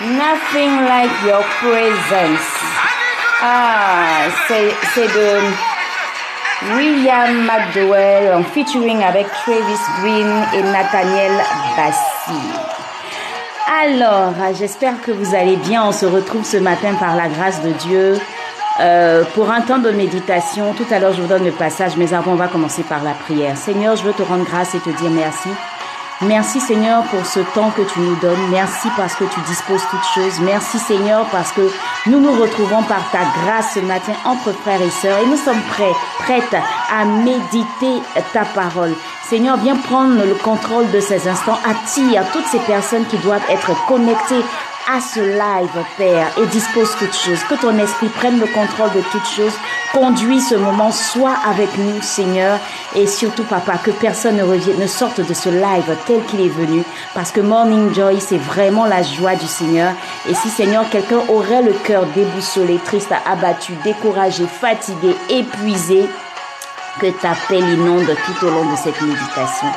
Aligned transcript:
Nothing 0.00 0.86
like 0.86 1.10
your 1.26 1.44
presence. 1.60 2.40
Ah, 3.42 4.30
c'est 4.48 5.06
de 5.06 5.40
William 6.74 7.44
McDowell 7.44 8.32
en 8.32 8.42
featuring 8.42 9.02
avec 9.02 9.26
Travis 9.44 9.78
Green 10.00 10.42
et 10.54 10.62
Nathaniel 10.62 11.32
Bassi. 11.76 12.40
Alors, 13.84 14.32
j'espère 14.58 15.02
que 15.02 15.10
vous 15.12 15.34
allez 15.34 15.56
bien. 15.56 15.84
On 15.84 15.92
se 15.92 16.06
retrouve 16.06 16.46
ce 16.46 16.56
matin 16.56 16.94
par 16.94 17.14
la 17.14 17.28
grâce 17.28 17.60
de 17.60 17.72
Dieu 17.72 18.18
euh, 18.80 19.24
pour 19.34 19.50
un 19.50 19.60
temps 19.60 19.78
de 19.80 19.90
méditation. 19.90 20.72
Tout 20.72 20.86
à 20.90 20.98
l'heure, 20.98 21.12
je 21.12 21.20
vous 21.20 21.28
donne 21.28 21.44
le 21.44 21.52
passage, 21.52 21.98
mais 21.98 22.14
avant, 22.14 22.32
on 22.32 22.36
va 22.36 22.48
commencer 22.48 22.84
par 22.84 23.04
la 23.04 23.12
prière. 23.12 23.58
Seigneur, 23.58 23.96
je 23.96 24.04
veux 24.04 24.14
te 24.14 24.22
rendre 24.22 24.46
grâce 24.46 24.74
et 24.74 24.80
te 24.80 24.88
dire 24.88 25.10
merci. 25.10 25.50
Merci 26.22 26.60
Seigneur 26.60 27.02
pour 27.04 27.24
ce 27.24 27.40
temps 27.54 27.70
que 27.70 27.80
tu 27.80 27.98
nous 27.98 28.14
donnes. 28.16 28.50
Merci 28.50 28.88
parce 28.94 29.14
que 29.14 29.24
tu 29.24 29.40
disposes 29.46 29.82
toutes 29.90 30.04
choses. 30.14 30.38
Merci 30.40 30.78
Seigneur 30.78 31.24
parce 31.32 31.50
que 31.50 31.62
nous 32.06 32.20
nous 32.20 32.32
retrouvons 32.32 32.82
par 32.82 33.10
ta 33.10 33.20
grâce 33.42 33.72
ce 33.74 33.80
matin 33.80 34.12
entre 34.26 34.52
frères 34.52 34.82
et 34.82 34.90
sœurs 34.90 35.18
et 35.20 35.26
nous 35.26 35.38
sommes 35.38 35.62
prêts, 35.70 35.94
prêtes 36.18 36.62
à 36.92 37.06
méditer 37.06 38.02
ta 38.34 38.44
parole. 38.44 38.94
Seigneur, 39.30 39.56
viens 39.56 39.76
prendre 39.76 40.22
le 40.22 40.34
contrôle 40.34 40.90
de 40.90 41.00
ces 41.00 41.26
instants. 41.26 41.58
Attire 41.64 42.22
toutes 42.32 42.46
ces 42.46 42.58
personnes 42.60 43.06
qui 43.06 43.16
doivent 43.18 43.48
être 43.48 43.70
connectées 43.86 44.44
à 44.88 45.00
ce 45.00 45.20
live, 45.20 45.84
Père, 45.96 46.28
et 46.38 46.46
dispose 46.46 46.90
toutes 46.98 47.14
choses. 47.14 47.42
Que 47.44 47.54
ton 47.54 47.76
esprit 47.78 48.08
prenne 48.08 48.40
le 48.40 48.46
contrôle 48.46 48.92
de 48.92 49.02
toutes 49.10 49.26
choses. 49.26 49.54
Conduis 49.92 50.40
ce 50.40 50.54
moment, 50.54 50.92
sois 50.92 51.36
avec 51.46 51.76
nous, 51.78 52.00
Seigneur. 52.02 52.58
Et 52.94 53.06
surtout, 53.06 53.44
Papa, 53.44 53.78
que 53.78 53.90
personne 53.90 54.36
ne 54.36 54.42
revienne, 54.42 54.78
ne 54.78 54.86
sorte 54.86 55.20
de 55.20 55.34
ce 55.34 55.48
live 55.48 55.96
tel 56.06 56.24
qu'il 56.24 56.40
est 56.40 56.48
venu. 56.48 56.82
Parce 57.14 57.30
que 57.30 57.40
Morning 57.40 57.94
Joy, 57.94 58.20
c'est 58.20 58.38
vraiment 58.38 58.86
la 58.86 59.02
joie 59.02 59.34
du 59.34 59.46
Seigneur. 59.46 59.92
Et 60.28 60.34
si, 60.34 60.48
Seigneur, 60.48 60.88
quelqu'un 60.90 61.20
aurait 61.28 61.62
le 61.62 61.72
cœur 61.72 62.06
déboussolé, 62.06 62.78
triste, 62.84 63.12
abattu, 63.26 63.74
découragé, 63.84 64.46
fatigué, 64.46 65.14
épuisé, 65.28 66.08
que 67.00 67.06
ta 67.06 67.34
paix 67.48 67.60
l'inonde 67.60 68.14
tout 68.26 68.46
au 68.46 68.50
long 68.50 68.70
de 68.70 68.76
cette 68.76 69.00
méditation. 69.00 69.68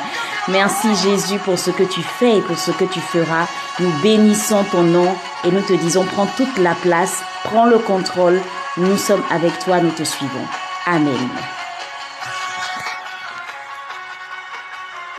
Merci 0.49 0.93
Jésus 0.95 1.39
pour 1.39 1.57
ce 1.57 1.71
que 1.71 1.83
tu 1.83 2.01
fais 2.01 2.39
et 2.39 2.41
pour 2.41 2.57
ce 2.57 2.71
que 2.71 2.83
tu 2.83 2.99
feras. 2.99 3.47
Nous 3.79 3.89
bénissons 4.01 4.65
ton 4.65 4.83
nom 4.83 5.07
et 5.45 5.51
nous 5.51 5.61
te 5.61 5.71
disons 5.71 6.03
prends 6.03 6.27
toute 6.35 6.57
la 6.57 6.75
place, 6.75 7.23
prends 7.45 7.65
le 7.65 7.79
contrôle. 7.79 8.41
Nous 8.75 8.97
sommes 8.97 9.23
avec 9.31 9.57
toi, 9.59 9.79
nous 9.79 9.91
te 9.91 10.03
suivons. 10.03 10.45
Amen. 10.85 11.29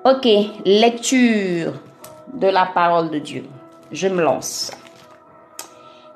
Ok, 0.04 0.28
lecture 0.66 1.72
de 2.34 2.48
la 2.48 2.66
parole 2.66 3.08
de 3.08 3.18
Dieu. 3.18 3.44
Je 3.92 4.08
me 4.08 4.22
lance. 4.22 4.72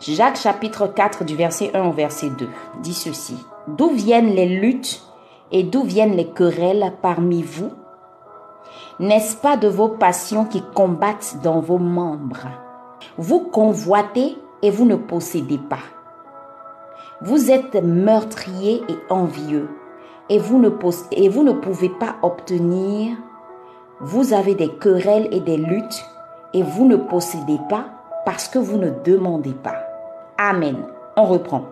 Jacques 0.01 0.36
chapitre 0.36 0.86
4 0.86 1.25
du 1.25 1.34
verset 1.34 1.70
1 1.75 1.83
au 1.83 1.92
verset 1.92 2.29
2 2.29 2.47
dit 2.83 2.92
ceci. 2.92 3.39
D'où 3.69 3.91
viennent 3.91 4.34
les 4.34 4.47
luttes 4.47 5.01
et 5.51 5.62
d'où 5.62 5.83
viennent 5.83 6.14
les 6.14 6.29
querelles 6.29 6.92
parmi 7.01 7.42
vous? 7.42 7.73
N'est-ce 9.00 9.36
pas 9.36 9.56
de 9.56 9.68
vos 9.68 9.86
passions 9.86 10.44
qui 10.44 10.60
combattent 10.74 11.36
dans 11.44 11.60
vos 11.60 11.78
membres? 11.78 12.48
Vous 13.16 13.38
convoitez 13.38 14.36
et 14.60 14.72
vous 14.72 14.86
ne 14.86 14.96
possédez 14.96 15.58
pas. 15.58 15.84
Vous 17.20 17.52
êtes 17.52 17.77
meurtrier 17.77 18.82
et 18.88 18.98
envieux 19.08 19.68
et 20.28 20.40
vous 20.40 20.58
ne, 20.58 20.68
et 21.12 21.28
vous 21.28 21.44
ne 21.44 21.52
pouvez 21.52 21.90
pas 21.90 22.16
obtenir. 22.22 23.16
Vous 24.00 24.32
avez 24.32 24.56
des 24.56 24.68
querelles 24.68 25.28
et 25.30 25.38
des 25.38 25.58
luttes 25.58 26.05
et 26.52 26.64
vous 26.64 26.84
ne 26.84 26.96
possédez 26.96 27.60
pas 27.68 27.84
parce 28.24 28.48
que 28.48 28.58
vous 28.58 28.78
ne 28.78 28.90
demandez 29.05 29.55
pas. 29.55 29.77
Amen. 30.38 30.77
On 31.16 31.22
reprend. 31.22 31.66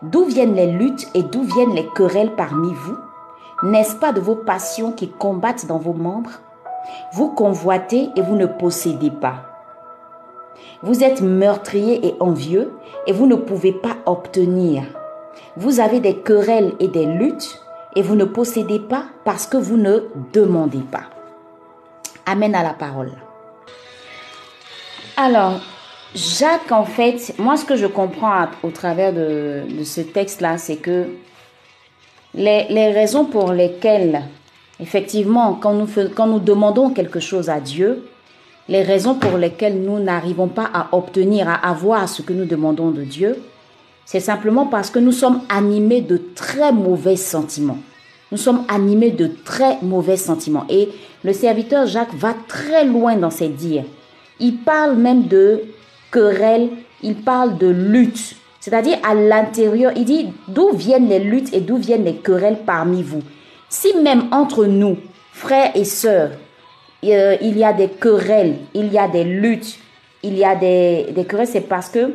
D'où 0.00 0.24
viennent 0.24 0.54
les 0.54 0.72
luttes 0.72 1.10
et 1.12 1.24
d'où 1.24 1.42
viennent 1.42 1.74
les 1.74 1.88
querelles 1.88 2.34
parmi 2.36 2.72
vous? 2.72 2.96
N'est-ce 3.64 3.96
pas 3.96 4.12
de 4.12 4.20
vos 4.20 4.36
passions 4.36 4.92
qui 4.92 5.10
combattent 5.10 5.66
dans 5.66 5.78
vos 5.78 5.92
membres? 5.92 6.40
Vous 7.12 7.30
convoitez 7.30 8.10
et 8.16 8.22
vous 8.22 8.36
ne 8.36 8.46
possédez 8.46 9.10
pas. 9.10 9.54
Vous 10.82 11.02
êtes 11.02 11.22
meurtrier 11.22 12.06
et 12.06 12.14
envieux 12.20 12.72
et 13.06 13.12
vous 13.12 13.26
ne 13.26 13.36
pouvez 13.36 13.72
pas 13.72 13.96
obtenir. 14.06 14.82
Vous 15.56 15.80
avez 15.80 16.00
des 16.00 16.16
querelles 16.16 16.72
et 16.80 16.88
des 16.88 17.06
luttes 17.06 17.60
et 17.96 18.02
vous 18.02 18.16
ne 18.16 18.24
possédez 18.24 18.80
pas 18.80 19.04
parce 19.24 19.46
que 19.46 19.56
vous 19.56 19.76
ne 19.76 20.08
demandez 20.32 20.82
pas. 20.90 21.04
Amen 22.26 22.54
à 22.54 22.62
la 22.62 22.74
parole. 22.74 23.12
Alors, 25.16 25.60
Jacques, 26.14 26.72
en 26.72 26.84
fait, 26.84 27.34
moi 27.38 27.56
ce 27.56 27.64
que 27.64 27.76
je 27.76 27.86
comprends 27.86 28.46
au 28.62 28.70
travers 28.70 29.12
de, 29.12 29.62
ce 29.84 30.00
texte-là, 30.00 30.58
c'est 30.58 30.76
que 30.76 31.08
les, 32.34 32.66
les 32.68 32.90
raisons 32.92 33.24
pour 33.24 33.52
lesquelles 33.52 34.22
Effectivement, 34.80 35.54
quand 35.54 35.72
nous, 35.72 35.88
quand 36.14 36.26
nous 36.26 36.40
demandons 36.40 36.90
quelque 36.90 37.20
chose 37.20 37.48
à 37.48 37.60
Dieu, 37.60 38.06
les 38.68 38.82
raisons 38.82 39.14
pour 39.14 39.36
lesquelles 39.36 39.80
nous 39.80 39.98
n'arrivons 39.98 40.48
pas 40.48 40.68
à 40.72 40.88
obtenir, 40.92 41.48
à 41.48 41.54
avoir 41.54 42.08
ce 42.08 42.22
que 42.22 42.32
nous 42.32 42.46
demandons 42.46 42.90
de 42.90 43.02
Dieu, 43.02 43.36
c'est 44.04 44.20
simplement 44.20 44.66
parce 44.66 44.90
que 44.90 44.98
nous 44.98 45.12
sommes 45.12 45.42
animés 45.48 46.00
de 46.00 46.20
très 46.34 46.72
mauvais 46.72 47.16
sentiments. 47.16 47.78
Nous 48.32 48.38
sommes 48.38 48.64
animés 48.68 49.10
de 49.10 49.30
très 49.44 49.78
mauvais 49.82 50.16
sentiments. 50.16 50.64
Et 50.68 50.88
le 51.22 51.32
serviteur 51.32 51.86
Jacques 51.86 52.14
va 52.14 52.34
très 52.48 52.84
loin 52.84 53.16
dans 53.16 53.30
ses 53.30 53.48
dires. 53.48 53.84
Il 54.40 54.56
parle 54.58 54.96
même 54.96 55.28
de 55.28 55.62
querelle, 56.10 56.68
il 57.02 57.16
parle 57.16 57.58
de 57.58 57.68
lutte. 57.68 58.36
C'est-à-dire 58.60 58.98
à, 59.08 59.14
l'intérieur, 59.14 59.92
il 59.94 60.04
dit 60.04 60.26
d'où 60.48 60.70
viennent 60.72 61.08
les 61.08 61.18
luttes 61.18 61.52
et 61.52 61.60
d'où 61.60 61.76
viennent 61.76 62.04
les 62.04 62.16
querelles 62.16 62.60
parmi 62.66 63.02
vous? 63.02 63.22
Si 63.74 63.92
même 63.96 64.28
entre 64.30 64.66
nous, 64.66 64.98
frères 65.32 65.72
et 65.74 65.84
sœurs, 65.84 66.30
euh, 67.04 67.36
il 67.42 67.58
y 67.58 67.64
a 67.64 67.72
des 67.72 67.88
querelles, 67.88 68.58
il 68.72 68.92
y 68.92 68.98
a 68.98 69.08
des 69.08 69.24
luttes, 69.24 69.80
il 70.22 70.38
y 70.38 70.44
a 70.44 70.54
des, 70.54 71.26
querelles, 71.28 71.48
c'est 71.48 71.62
parce 71.62 71.88
que 71.88 72.14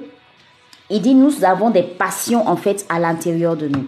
il 0.90 1.02
dit 1.02 1.14
nous 1.14 1.44
avons 1.44 1.70
des 1.70 1.84
passions 1.84 2.48
en 2.48 2.56
fait 2.56 2.86
à 2.88 2.98
l'intérieur 2.98 3.58
de 3.58 3.68
nous. 3.68 3.86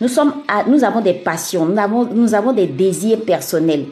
Nous, 0.00 0.08
sommes 0.08 0.34
nous 0.66 0.82
avons 0.82 1.00
des 1.00 1.14
passions, 1.14 1.66
nous 1.66 1.78
avons, 1.78 2.04
nous 2.04 2.34
avons 2.34 2.52
des 2.52 2.66
désirs 2.66 3.20
personnels. 3.20 3.86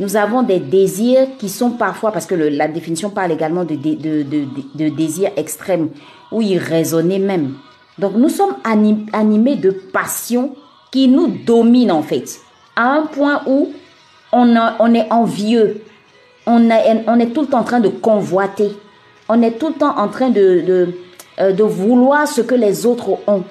Nous 0.00 0.16
avons 0.16 0.42
des 0.42 0.58
désirs 0.58 1.28
qui 1.38 1.48
sont 1.48 1.70
parfois, 1.70 2.10
parce 2.10 2.26
que 2.26 2.34
la 2.34 2.66
définition 2.66 3.10
parle 3.10 3.30
également 3.30 3.64
de, 3.64 3.76
de, 3.76 4.24
de, 4.74 4.88
désirs 4.88 5.30
extrêmes, 5.36 5.90
ou 6.32 6.42
irraisonnés 6.42 7.20
même. 7.20 7.54
Donc 8.00 8.14
nous 8.16 8.28
sommes 8.28 8.56
animés 8.64 9.54
de 9.54 9.70
passions 9.70 10.56
qui 10.90 11.06
nous 11.06 11.28
dominent 11.28 11.92
en 11.92 12.02
fait 12.02 12.40
à 12.76 12.92
un 12.92 13.02
point 13.06 13.42
où 13.46 13.72
on, 14.32 14.56
on 14.78 14.94
est 14.94 15.10
envieux, 15.10 15.82
on 16.46 16.70
est, 16.70 17.04
on 17.06 17.18
est 17.18 17.28
tout 17.28 17.42
le 17.42 17.46
temps 17.46 17.60
en 17.60 17.64
train 17.64 17.80
de 17.80 17.88
convoiter, 17.88 18.76
on 19.28 19.42
est 19.42 19.52
tout 19.52 19.68
le 19.68 19.74
temps 19.74 19.96
en 19.96 20.08
train 20.08 20.30
de, 20.30 20.62
de, 20.66 20.88
euh, 21.40 21.52
de 21.52 21.62
vouloir 21.62 22.28
ce 22.28 22.40
que 22.40 22.54
les 22.54 22.86
autres 22.86 23.18
ont, 23.26 23.44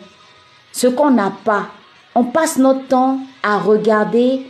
ce 0.71 0.87
qu'on 0.87 1.11
n'a 1.11 1.31
pas. 1.43 1.67
On 2.15 2.25
passe 2.25 2.57
notre 2.57 2.87
temps 2.87 3.19
à 3.41 3.57
regarder 3.57 4.41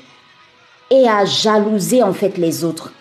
et 0.89 1.07
à 1.07 1.25
jalouser 1.25 2.03
en 2.03 2.13
fait 2.13 2.37
les 2.37 2.63
autres. 2.63 2.91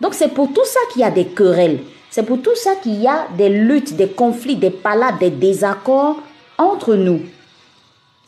Donc 0.00 0.14
c'est 0.14 0.32
pour 0.32 0.52
tout 0.52 0.64
ça 0.64 0.80
qu'il 0.92 1.02
y 1.02 1.04
a 1.04 1.10
des 1.10 1.26
querelles. 1.26 1.80
C'est 2.08 2.24
pour 2.24 2.40
tout 2.42 2.56
ça 2.56 2.74
qu'il 2.82 3.00
y 3.00 3.06
a 3.06 3.28
des 3.36 3.48
luttes, 3.48 3.94
des 3.94 4.08
conflits, 4.08 4.56
des 4.56 4.70
palades, 4.70 5.18
des 5.18 5.30
désaccords 5.30 6.16
entre 6.58 6.94
nous. 6.94 7.20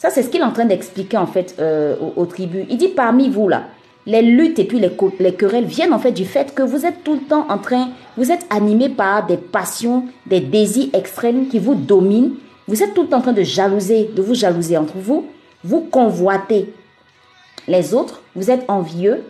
Ça, 0.02 0.10
c'est 0.10 0.24
ce 0.24 0.30
qu'il 0.30 0.40
est 0.40 0.44
en 0.44 0.50
train 0.50 0.64
d'expliquer 0.64 1.16
en 1.16 1.28
fait 1.28 1.54
euh, 1.60 1.94
aux, 2.16 2.26
tribus. 2.26 2.66
Il 2.68 2.76
dit 2.76 2.88
parmi 2.88 3.28
vous 3.28 3.48
là, 3.48 3.66
les 4.04 4.20
luttes 4.20 4.58
et 4.58 4.64
puis 4.64 4.80
les, 4.80 4.90
les, 5.20 5.32
querelles 5.32 5.66
viennent 5.66 5.92
en 5.92 6.00
fait 6.00 6.10
du 6.10 6.24
fait 6.24 6.56
que 6.56 6.62
vous 6.64 6.84
êtes 6.84 7.04
tout 7.04 7.14
le 7.14 7.20
temps 7.20 7.46
en 7.48 7.58
train, 7.58 7.90
vous 8.16 8.32
êtes 8.32 8.44
animé 8.50 8.88
par 8.88 9.26
des 9.26 9.36
passions, 9.36 10.06
des 10.26 10.40
désirs 10.40 10.88
extrêmes 10.92 11.46
qui 11.46 11.60
vous 11.60 11.76
dominent. 11.76 12.32
Vous 12.66 12.82
êtes 12.82 12.94
tout 12.94 13.02
le 13.02 13.08
temps 13.10 13.18
en 13.18 13.22
train 13.22 13.32
de 13.32 13.44
jalouser, 13.44 14.10
de 14.12 14.22
vous 14.22 14.34
jalouser 14.34 14.76
entre 14.76 14.96
vous. 14.96 15.26
Vous 15.62 15.82
convoitez 15.82 16.74
les 17.68 17.94
autres, 17.94 18.22
vous 18.34 18.50
êtes 18.50 18.64
envieux. 18.66 19.22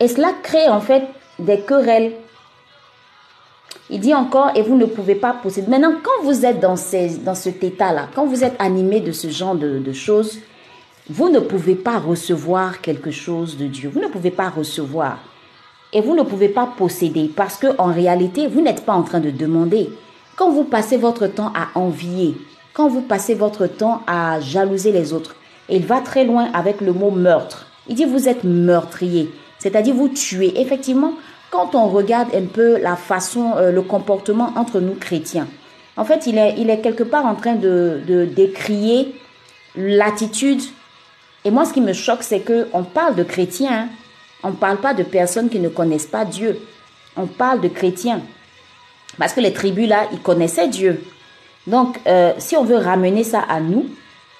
Et 0.00 0.08
cela 0.08 0.32
crée 0.42 0.68
en 0.68 0.80
fait 0.80 1.04
des 1.38 1.60
querelles 1.60 2.14
il 3.90 4.00
dit 4.00 4.14
encore, 4.14 4.50
et 4.54 4.62
vous 4.62 4.76
ne 4.76 4.86
pouvez 4.86 5.14
pas 5.14 5.34
posséder. 5.34 5.68
Maintenant, 5.68 5.94
quand 6.02 6.24
vous 6.24 6.46
êtes 6.46 6.60
dans, 6.60 6.76
dans 7.24 7.34
cet 7.34 7.62
état-là, 7.62 8.08
quand 8.14 8.26
vous 8.26 8.42
êtes 8.42 8.56
animé 8.58 9.00
de 9.00 9.12
ce 9.12 9.28
genre 9.28 9.54
de, 9.54 9.78
de 9.78 9.92
choses, 9.92 10.38
vous 11.10 11.28
ne 11.28 11.38
pouvez 11.38 11.74
pas 11.74 11.98
recevoir 11.98 12.80
quelque 12.80 13.10
chose 13.10 13.58
de 13.58 13.66
Dieu. 13.66 13.90
Vous 13.92 14.00
ne 14.00 14.08
pouvez 14.08 14.30
pas 14.30 14.48
recevoir. 14.48 15.18
Et 15.92 16.00
vous 16.00 16.16
ne 16.16 16.22
pouvez 16.22 16.48
pas 16.48 16.66
posséder 16.66 17.30
parce 17.34 17.56
que 17.56 17.68
en 17.78 17.92
réalité, 17.92 18.46
vous 18.46 18.62
n'êtes 18.62 18.84
pas 18.84 18.94
en 18.94 19.02
train 19.02 19.20
de 19.20 19.30
demander. 19.30 19.90
Quand 20.34 20.50
vous 20.50 20.64
passez 20.64 20.96
votre 20.96 21.26
temps 21.26 21.52
à 21.54 21.78
envier, 21.78 22.34
quand 22.72 22.88
vous 22.88 23.02
passez 23.02 23.34
votre 23.34 23.66
temps 23.66 24.00
à 24.06 24.40
jalouser 24.40 24.92
les 24.92 25.12
autres, 25.12 25.36
il 25.68 25.86
va 25.86 26.00
très 26.00 26.24
loin 26.24 26.48
avec 26.52 26.80
le 26.80 26.92
mot 26.92 27.10
meurtre. 27.10 27.66
Il 27.86 27.94
dit 27.94 28.06
vous 28.06 28.28
êtes 28.28 28.42
meurtrier, 28.42 29.30
c'est-à-dire 29.58 29.94
vous 29.94 30.08
tuez. 30.08 30.58
Effectivement, 30.60 31.12
quand 31.54 31.76
on 31.76 31.86
regarde 31.86 32.34
un 32.34 32.46
peu 32.46 32.80
la 32.80 32.96
façon, 32.96 33.52
euh, 33.56 33.70
le 33.70 33.82
comportement 33.82 34.52
entre 34.56 34.80
nous 34.80 34.94
chrétiens, 34.94 35.46
en 35.96 36.04
fait, 36.04 36.26
il 36.26 36.36
est, 36.36 36.56
il 36.58 36.68
est 36.68 36.80
quelque 36.80 37.04
part 37.04 37.24
en 37.24 37.36
train 37.36 37.54
de, 37.54 38.28
décrier 38.34 39.14
l'attitude. 39.76 40.62
Et 41.44 41.52
moi, 41.52 41.64
ce 41.64 41.72
qui 41.72 41.80
me 41.80 41.92
choque, 41.92 42.24
c'est 42.24 42.40
que 42.40 42.66
on 42.72 42.82
parle 42.82 43.14
de 43.14 43.22
chrétiens. 43.22 43.72
Hein. 43.72 43.88
On 44.42 44.50
ne 44.50 44.56
parle 44.56 44.78
pas 44.78 44.94
de 44.94 45.04
personnes 45.04 45.48
qui 45.48 45.60
ne 45.60 45.68
connaissent 45.68 46.08
pas 46.08 46.24
Dieu. 46.24 46.58
On 47.16 47.26
parle 47.26 47.60
de 47.60 47.68
chrétiens. 47.68 48.20
Parce 49.16 49.32
que 49.32 49.40
les 49.40 49.52
tribus 49.52 49.88
là, 49.88 50.08
ils 50.12 50.18
connaissaient 50.20 50.66
Dieu. 50.66 51.04
Donc, 51.68 52.00
euh, 52.08 52.32
si 52.38 52.56
on 52.56 52.64
veut 52.64 52.78
ramener 52.78 53.22
ça 53.22 53.44
à 53.48 53.60
nous, 53.60 53.86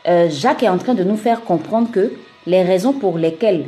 euh, 0.09 0.29
Jacques 0.31 0.65
est 0.65 0.69
en 0.69 0.79
train 0.79 0.95
de 0.95 1.05
nous 1.05 1.17
faire 1.17 1.43
comprendre 1.43 1.93
que 1.93 2.13
les 2.45 2.65
raisons 2.65 2.93
pour 2.93 3.19
lesquelles 3.19 3.67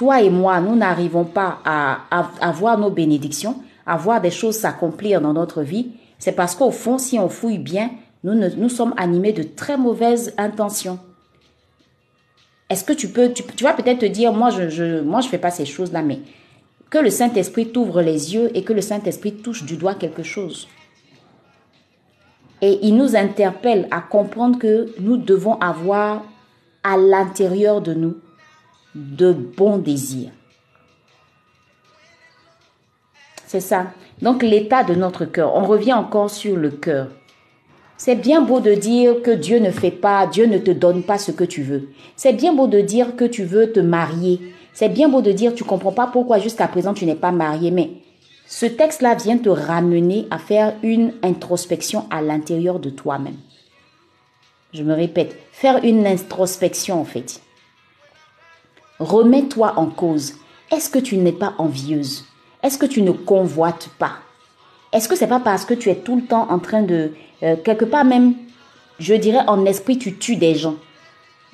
toi 0.00 0.22
et 0.22 0.30
moi, 0.30 0.62
nous 0.62 0.76
n'arrivons 0.76 1.26
pas 1.26 1.58
à, 1.62 1.98
avoir 2.40 2.78
nos 2.78 2.88
bénédictions, 2.88 3.56
à 3.84 3.98
voir 3.98 4.22
des 4.22 4.30
choses 4.30 4.56
s'accomplir 4.56 5.20
dans 5.20 5.34
notre 5.34 5.60
vie, 5.60 5.90
c'est 6.18 6.32
parce 6.32 6.54
qu'au 6.54 6.70
fond, 6.70 6.96
si 6.96 7.18
on 7.18 7.28
fouille 7.28 7.58
bien, 7.58 7.90
nous, 8.24 8.32
nous 8.32 8.70
sommes 8.70 8.94
animés 8.96 9.34
de 9.34 9.42
très 9.42 9.76
mauvaises 9.76 10.32
intentions. 10.38 10.98
Est-ce 12.70 12.82
que 12.82 12.94
tu 12.94 13.08
peux, 13.08 13.30
tu, 13.34 13.62
vas 13.62 13.74
peut-être 13.74 13.98
te 13.98 14.06
dire, 14.06 14.32
moi 14.32 14.48
je, 14.48 14.70
je, 14.70 15.02
moi 15.02 15.20
je 15.20 15.28
fais 15.28 15.36
pas 15.36 15.50
ces 15.50 15.66
choses-là, 15.66 16.00
mais 16.00 16.20
que 16.88 16.96
le 16.96 17.10
Saint-Esprit 17.10 17.70
t'ouvre 17.70 18.00
les 18.00 18.32
yeux 18.32 18.50
et 18.54 18.64
que 18.64 18.72
le 18.72 18.80
Saint-Esprit 18.80 19.34
touche 19.34 19.64
du 19.64 19.76
doigt 19.76 19.96
quelque 19.96 20.22
chose. 20.22 20.66
Et 22.62 22.78
il 22.86 22.96
nous 22.96 23.16
interpelle 23.16 23.86
à 23.90 24.00
comprendre 24.00 24.58
que 24.58 24.94
nous 24.98 25.18
devons 25.18 25.56
avoir 25.56 26.22
à 26.84 26.96
l'intérieur 26.96 27.82
de 27.82 27.92
nous 27.92 28.16
de 28.94 29.32
bons 29.32 29.78
désirs. 29.78 30.30
C'est 33.46 33.60
ça. 33.60 33.86
Donc 34.22 34.42
l'état 34.42 34.84
de 34.84 34.94
notre 34.94 35.24
cœur. 35.24 35.56
On 35.56 35.64
revient 35.64 35.92
encore 35.92 36.30
sur 36.30 36.56
le 36.56 36.70
cœur. 36.70 37.08
C'est 37.96 38.14
bien 38.14 38.40
beau 38.40 38.60
de 38.60 38.72
dire 38.74 39.22
que 39.22 39.30
Dieu 39.30 39.58
ne 39.58 39.70
fait 39.70 39.90
pas, 39.90 40.26
Dieu 40.26 40.46
ne 40.46 40.58
te 40.58 40.70
donne 40.70 41.02
pas 41.02 41.18
ce 41.18 41.32
que 41.32 41.44
tu 41.44 41.62
veux. 41.62 41.90
C'est 42.16 42.32
bien 42.32 42.54
beau 42.54 42.66
de 42.66 42.80
dire 42.80 43.16
que 43.16 43.24
tu 43.24 43.44
veux 43.44 43.72
te 43.72 43.80
marier. 43.80 44.40
C'est 44.72 44.88
bien 44.88 45.08
beau 45.08 45.20
de 45.20 45.32
dire 45.32 45.54
tu 45.54 45.64
comprends 45.64 45.92
pas 45.92 46.06
pourquoi 46.06 46.38
jusqu'à 46.38 46.68
présent 46.68 46.94
tu 46.94 47.04
n'es 47.04 47.14
pas 47.14 47.32
marié, 47.32 47.70
mais 47.70 47.90
ce 48.46 48.66
texte-là 48.66 49.16
vient 49.16 49.36
te 49.36 49.48
ramener 49.48 50.26
à 50.30 50.38
faire 50.38 50.74
une 50.82 51.12
introspection 51.22 52.06
à 52.10 52.22
l'intérieur 52.22 52.78
de 52.78 52.88
toi-même. 52.88 53.36
Je 54.72 54.82
me 54.82 54.94
répète, 54.94 55.36
faire 55.52 55.84
une 55.84 56.06
introspection 56.06 57.00
en 57.00 57.04
fait. 57.04 57.42
Remets-toi 59.00 59.72
en 59.76 59.86
cause. 59.86 60.34
Est-ce 60.70 60.90
que 60.90 60.98
tu 60.98 61.16
n'es 61.16 61.32
pas 61.32 61.54
envieuse? 61.56 62.26
Est-ce 62.62 62.76
que 62.76 62.86
tu 62.86 63.00
ne 63.00 63.12
convoites 63.12 63.88
pas? 63.98 64.12
Est-ce 64.92 65.08
que 65.08 65.16
c'est 65.16 65.26
pas 65.26 65.40
parce 65.40 65.64
que 65.64 65.72
tu 65.72 65.88
es 65.88 65.96
tout 65.96 66.16
le 66.16 66.26
temps 66.26 66.46
en 66.50 66.58
train 66.58 66.82
de 66.82 67.12
euh, 67.42 67.56
quelque 67.56 67.86
part 67.86 68.04
même 68.04 68.34
je 68.98 69.14
dirais 69.14 69.44
en 69.46 69.64
esprit 69.64 69.98
tu 69.98 70.16
tues 70.16 70.36
des 70.36 70.54
gens? 70.54 70.76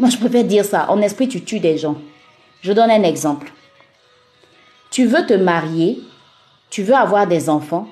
Moi 0.01 0.11
je 0.11 0.17
préfère 0.17 0.43
dire 0.43 0.65
ça, 0.65 0.91
en 0.91 1.01
esprit 1.01 1.29
tu 1.29 1.43
tues 1.43 1.61
des 1.61 1.79
gens. 1.79 1.97
Je 2.63 2.73
donne 2.73 2.91
un 2.91 3.05
exemple. 3.05 3.53
Tu 4.91 5.07
veux 5.07 5.25
te 5.25 5.35
marier, 5.35 6.01
tu 6.71 6.83
veux 6.83 6.95
avoir 6.95 7.29
des 7.29 7.49
enfants, 7.49 7.87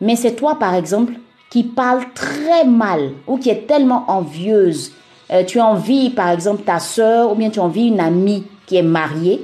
mais 0.00 0.16
c'est 0.16 0.34
toi 0.34 0.58
par 0.58 0.74
exemple 0.74 1.12
qui 1.50 1.62
parle 1.62 2.04
très 2.12 2.64
mal 2.64 3.12
ou 3.28 3.38
qui 3.38 3.50
est 3.50 3.68
tellement 3.68 4.04
envieuse. 4.10 4.92
Euh, 5.30 5.44
tu 5.44 5.60
envies 5.60 6.10
par 6.10 6.30
exemple 6.30 6.62
ta 6.64 6.80
soeur 6.80 7.30
ou 7.30 7.34
bien 7.36 7.50
tu 7.50 7.60
envies 7.60 7.86
une 7.86 8.00
amie 8.00 8.44
qui 8.66 8.76
est 8.76 8.82
mariée. 8.82 9.42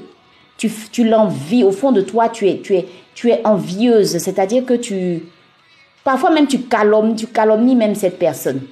Tu, 0.59 0.71
tu 0.91 1.09
l'envies, 1.09 1.65
au 1.65 1.73
fond 1.73 1.93
de 1.93 2.01
toi, 2.01 2.29
tu 2.29 2.49
es, 2.49 2.59
tu 2.59 2.77
es, 2.77 2.87
tu 3.15 3.31
es 3.31 3.41
envieuse, 3.45 4.19
c'est-à-dire 4.19 4.65
que 4.65 4.75
tu, 4.75 5.23
parfois 6.05 6.31
même 6.31 6.47
tu 6.47 6.61
calomnies, 6.61 7.17
tu 7.17 7.27
calomnies 7.27 7.77
même 7.77 7.95
cette 7.95 8.19
personne. 8.19 8.63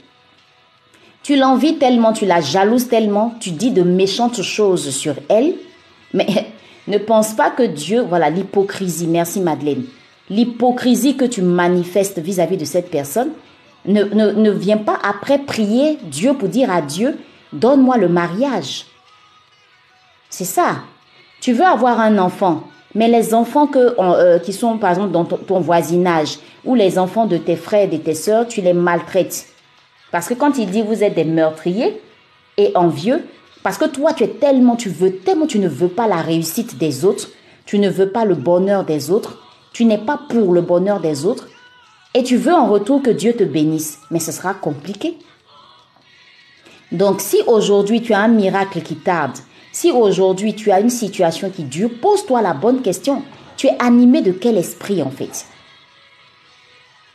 Tu 1.23 1.37
l'envies 1.37 1.76
tellement, 1.76 2.12
tu 2.12 2.26
la 2.26 2.41
jalouses 2.41 2.88
tellement, 2.88 3.35
tu 3.41 3.50
dis 3.50 3.70
de 3.70 3.82
méchantes 3.82 4.43
choses 4.43 4.91
sur 4.91 5.14
elle, 5.29 5.55
mais 6.14 6.26
ne 6.88 6.99
pense 6.99 7.35
pas 7.35 7.50
que 7.50 7.62
Dieu, 7.62 8.02
voilà 8.08 8.31
l'hypocrisie, 8.31 9.06
merci 9.06 9.41
Madeleine, 9.41 9.85
l'hypocrisie 10.31 11.17
que 11.17 11.25
tu 11.25 11.43
manifestes 11.43 12.19
vis-à-vis 12.19 12.56
de 12.56 12.64
cette 12.64 12.91
personne 12.91 13.31
ne, 13.87 14.05
ne, 14.05 14.50
vient 14.50 14.76
pas 14.76 14.99
après 15.02 15.38
prier 15.38 15.99
Dieu 16.05 16.35
pour 16.35 16.49
dire 16.49 16.70
à 16.70 16.82
Dieu, 16.82 17.19
donne-moi 17.52 17.97
le 17.97 18.08
mariage. 18.08 18.87
C'est 20.31 20.44
ça. 20.44 20.77
Tu 21.41 21.53
veux 21.53 21.65
avoir 21.65 22.00
un 22.00 22.19
enfant, 22.19 22.65
mais 22.94 23.09
les 23.09 23.35
enfants 23.35 23.69
euh, 23.75 24.38
qui 24.38 24.53
sont 24.53 24.79
par 24.79 24.91
exemple 24.91 25.11
dans 25.11 25.25
ton, 25.25 25.61
voisinage 25.61 26.38
ou 26.65 26.75
les 26.75 26.99
enfants 26.99 27.27
de 27.27 27.37
tes 27.37 27.56
frères 27.56 27.85
et 27.85 27.88
de 27.88 27.97
tes 27.97 28.15
sœurs, 28.15 28.47
tu 28.47 28.61
les 28.61 28.73
maltraites. 28.73 29.47
Parce 30.12 30.29
que 30.29 30.35
quand 30.35 30.59
il 30.59 30.71
dit 30.71 30.82
vous 30.82 31.03
êtes 31.03 31.15
des 31.15 31.25
meurtriers 31.25 32.00
et 32.56 32.73
envieux, 32.75 33.25
parce 33.62 33.79
que 33.79 33.87
toi 33.87 34.12
tu 34.12 34.25
es 34.25 34.29
tellement, 34.29 34.77
tu 34.77 34.88
veux 34.88 35.17
tellement, 35.17 35.47
tu 35.47 35.59
ne 35.59 35.69
veux 35.69 35.88
pas 35.88 36.06
la 36.06 36.23
réussite 36.23 36.79
des 36.79 37.05
autres, 37.05 37.29
tu 37.67 37.79
ne 37.79 37.88
veux 37.88 38.11
pas 38.11 38.25
le 38.25 38.35
bonheur 38.35 38.85
des 38.85 39.11
autres, 39.11 39.43
tu 39.73 39.85
n'es 39.85 39.99
pas 39.99 40.21
pour 40.29 40.53
le 40.53 40.61
bonheur 40.61 41.00
des 41.00 41.26
autres 41.26 41.49
et 42.15 42.23
tu 42.23 42.37
veux 42.37 42.53
en 42.53 42.67
retour 42.67 43.03
que 43.03 43.11
Dieu 43.11 43.35
te 43.35 43.44
bénisse, 43.44 44.00
mais 44.11 44.21
ce 44.21 44.33
sera 44.33 44.55
compliqué. 44.55 45.17
Donc 46.93 47.21
si 47.21 47.38
aujourd'hui 47.47 48.03
tu 48.03 48.12
as 48.12 48.21
un 48.21 48.29
miracle 48.29 48.83
qui 48.83 48.97
tarde, 48.97 49.38
si 49.73 49.91
aujourd'hui 49.91 50.55
tu 50.55 50.71
as 50.71 50.81
une 50.81 50.91
situation 50.91 51.51
qui 51.51 51.65
dure, 51.65 51.91
pose-toi 52.01 52.43
la 52.43 52.55
bonne 52.55 52.83
question. 52.83 53.23
Tu 53.57 53.67
es 53.67 53.77
animé 53.79 54.23
de 54.23 54.33
quel 54.33 54.57
esprit 54.57 55.03
en 55.03 55.11
fait? 55.11 55.47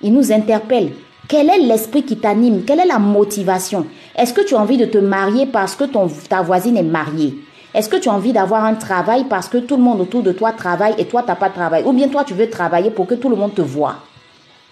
Il 0.01 0.13
nous 0.13 0.31
interpelle. 0.31 0.91
Quel 1.27 1.49
est 1.49 1.57
l'esprit 1.57 2.03
qui 2.03 2.17
t'anime? 2.17 2.63
Quelle 2.65 2.79
est 2.79 2.85
la 2.85 2.99
motivation? 2.99 3.87
Est-ce 4.15 4.33
que 4.33 4.41
tu 4.41 4.55
as 4.55 4.59
envie 4.59 4.77
de 4.77 4.85
te 4.85 4.99
marier 4.99 5.47
parce 5.47 5.75
que 5.75 5.85
ta 6.27 6.41
voisine 6.43 6.77
est 6.77 6.83
mariée? 6.83 7.33
Est-ce 7.73 7.89
que 7.89 7.97
tu 7.97 8.07
as 8.07 8.13
envie 8.13 8.31
d'avoir 8.31 8.63
un 8.63 8.75
travail 8.75 9.25
parce 9.25 9.49
que 9.49 9.57
tout 9.57 9.75
le 9.75 9.83
monde 9.83 9.99
autour 9.99 10.23
de 10.23 10.31
toi 10.31 10.53
travaille 10.53 10.95
et 10.97 11.05
toi, 11.05 11.23
tu 11.23 11.27
n'as 11.27 11.35
pas 11.35 11.49
de 11.49 11.55
travail? 11.55 11.83
Ou 11.85 11.91
bien 11.91 12.07
toi, 12.07 12.23
tu 12.23 12.33
veux 12.33 12.49
travailler 12.49 12.89
pour 12.89 13.05
que 13.05 13.15
tout 13.15 13.27
le 13.27 13.35
monde 13.35 13.53
te 13.53 13.61
voit 13.61 13.97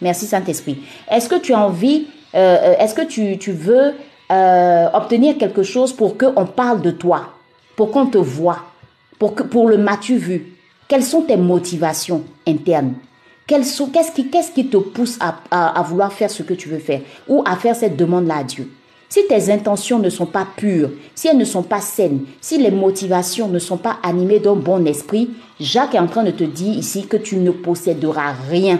Merci 0.01 0.25
Saint-Esprit. 0.25 0.77
Est-ce 1.11 1.27
que 1.27 1.35
tu 1.35 1.53
as 1.53 1.59
envie, 1.59 2.07
euh, 2.35 2.57
euh, 2.61 2.75
est-ce 2.79 2.93
que 2.93 3.01
tu, 3.01 3.51
veux 3.51 3.93
euh, 4.31 4.87
obtenir 4.93 5.37
quelque 5.37 5.63
chose 5.63 5.91
pour 5.91 6.17
qu'on 6.17 6.45
parle 6.45 6.81
de 6.81 6.91
toi, 6.91 7.32
pour 7.75 7.91
qu'on 7.91 8.07
te 8.07 8.17
voit, 8.17 8.59
pour, 9.19 9.35
que, 9.35 9.43
pour 9.43 9.67
le 9.67 9.77
m'as-tu 9.77 10.17
vu? 10.17 10.55
Quelles 10.87 11.03
sont 11.03 11.21
tes 11.21 11.37
motivations 11.37 12.23
internes? 12.47 12.93
Qu'est-ce 13.45 14.11
qui, 14.13 14.29
qui, 14.29 14.67
te 14.67 14.77
pousse 14.77 15.17
à, 15.19 15.35
à 15.51 15.81
vouloir 15.81 16.13
faire 16.13 16.31
ce 16.31 16.43
que 16.43 16.53
tu 16.53 16.69
veux 16.69 16.79
faire 16.79 17.01
ou 17.27 17.43
à 17.45 17.55
faire 17.55 17.75
cette 17.75 17.97
demande-là 17.97 18.37
à 18.37 18.43
Dieu? 18.43 18.69
Si 19.13 19.27
tes 19.27 19.51
intentions 19.51 19.99
ne 19.99 20.09
sont 20.09 20.25
pas 20.25 20.47
pures, 20.57 20.89
si 21.13 21.27
elles 21.27 21.37
ne 21.37 21.45
sont 21.45 21.61
pas 21.61 21.81
saines, 21.81 22.25
si 22.41 22.57
les 22.57 22.71
motivations 22.71 23.47
ne 23.47 23.59
sont 23.59 23.77
pas 23.77 23.97
animées 24.01 24.39
d'un 24.39 24.55
bon 24.55 24.87
esprit, 24.87 25.29
Jacques 25.59 25.93
est 25.93 25.99
en 25.99 26.07
train 26.07 26.23
de 26.23 26.31
te 26.31 26.43
dire 26.43 26.75
ici 26.75 27.05
que 27.05 27.17
tu 27.17 27.35
ne 27.35 27.51
posséderas 27.51 28.33
rien. 28.49 28.79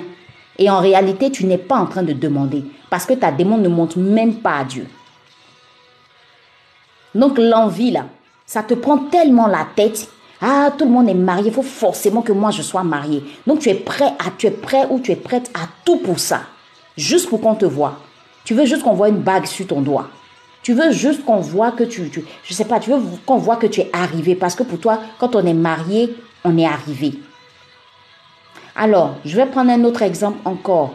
Et 0.58 0.72
en 0.72 0.80
réalité, 0.80 1.30
tu 1.30 1.46
n'es 1.46 1.60
pas 1.60 1.78
en 1.78 1.86
train 1.86 2.02
de 2.02 2.14
demander 2.14 2.64
parce 2.90 3.06
que 3.06 3.14
ta 3.14 3.32
demande 3.32 3.62
ne 3.62 3.70
monte 3.70 3.96
même 3.96 4.36
pas 4.36 4.58
à 4.58 4.64
Dieu. 4.64 4.88
Donc 7.14 7.38
l'envie 7.38 7.92
là, 7.92 8.08
ça 8.46 8.64
te 8.64 8.74
prend 8.74 8.98
tellement 8.98 9.48
la 9.48 9.68
tête. 9.76 10.10
Ah, 10.42 10.72
tout 10.78 10.86
le 10.86 10.92
monde 10.92 11.10
est 11.10 11.14
marié, 11.14 11.48
il 11.48 11.54
faut 11.54 11.62
forcément 11.62 12.22
que 12.22 12.34
moi 12.34 12.52
je 12.52 12.62
sois 12.62 12.84
marié. 12.84 13.24
Donc 13.48 13.60
tu 13.60 13.70
es 13.70 13.76
prêt 13.76 14.14
à, 14.20 14.32
prêt 14.62 14.88
ou 14.90 15.00
tu 15.00 15.12
es 15.12 15.16
prête 15.16 15.50
à 15.54 15.68
tout 15.86 15.98
pour 15.98 16.20
ça, 16.20 16.42
juste 16.98 17.30
pour 17.30 17.40
qu'on 17.40 17.56
te 17.56 17.66
voit. 17.66 18.00
Tu 18.44 18.54
veux 18.54 18.66
juste 18.66 18.84
qu'on 18.84 18.94
voit 18.94 19.10
une 19.10 19.20
bague 19.20 19.46
sur 19.46 19.68
ton 19.68 19.82
doigt. 19.82 20.10
Tu 20.62 20.74
veux 20.74 20.92
juste 20.92 21.24
qu'on 21.26 21.40
voit 21.40 21.72
que 21.72 21.84
tu 21.84 22.02
veux 22.02 23.02
qu'on 23.26 23.38
voit 23.38 23.58
que 23.58 23.68
tu 23.68 23.82
es 23.82 23.90
arrivé 23.94 24.36
parce 24.36 24.56
que 24.56 24.64
pour 24.64 24.80
toi, 24.80 25.00
quand 25.20 25.36
on 25.36 25.46
est 25.46 25.54
marié, 25.54 26.16
on 26.44 26.58
est 26.58 26.66
arrivé. 26.66 27.14
Alors, 28.76 29.16
je 29.24 29.36
vais 29.36 29.46
prendre 29.46 29.72
un 29.72 29.84
autre 29.84 30.02
exemple 30.02 30.40
encore. 30.46 30.94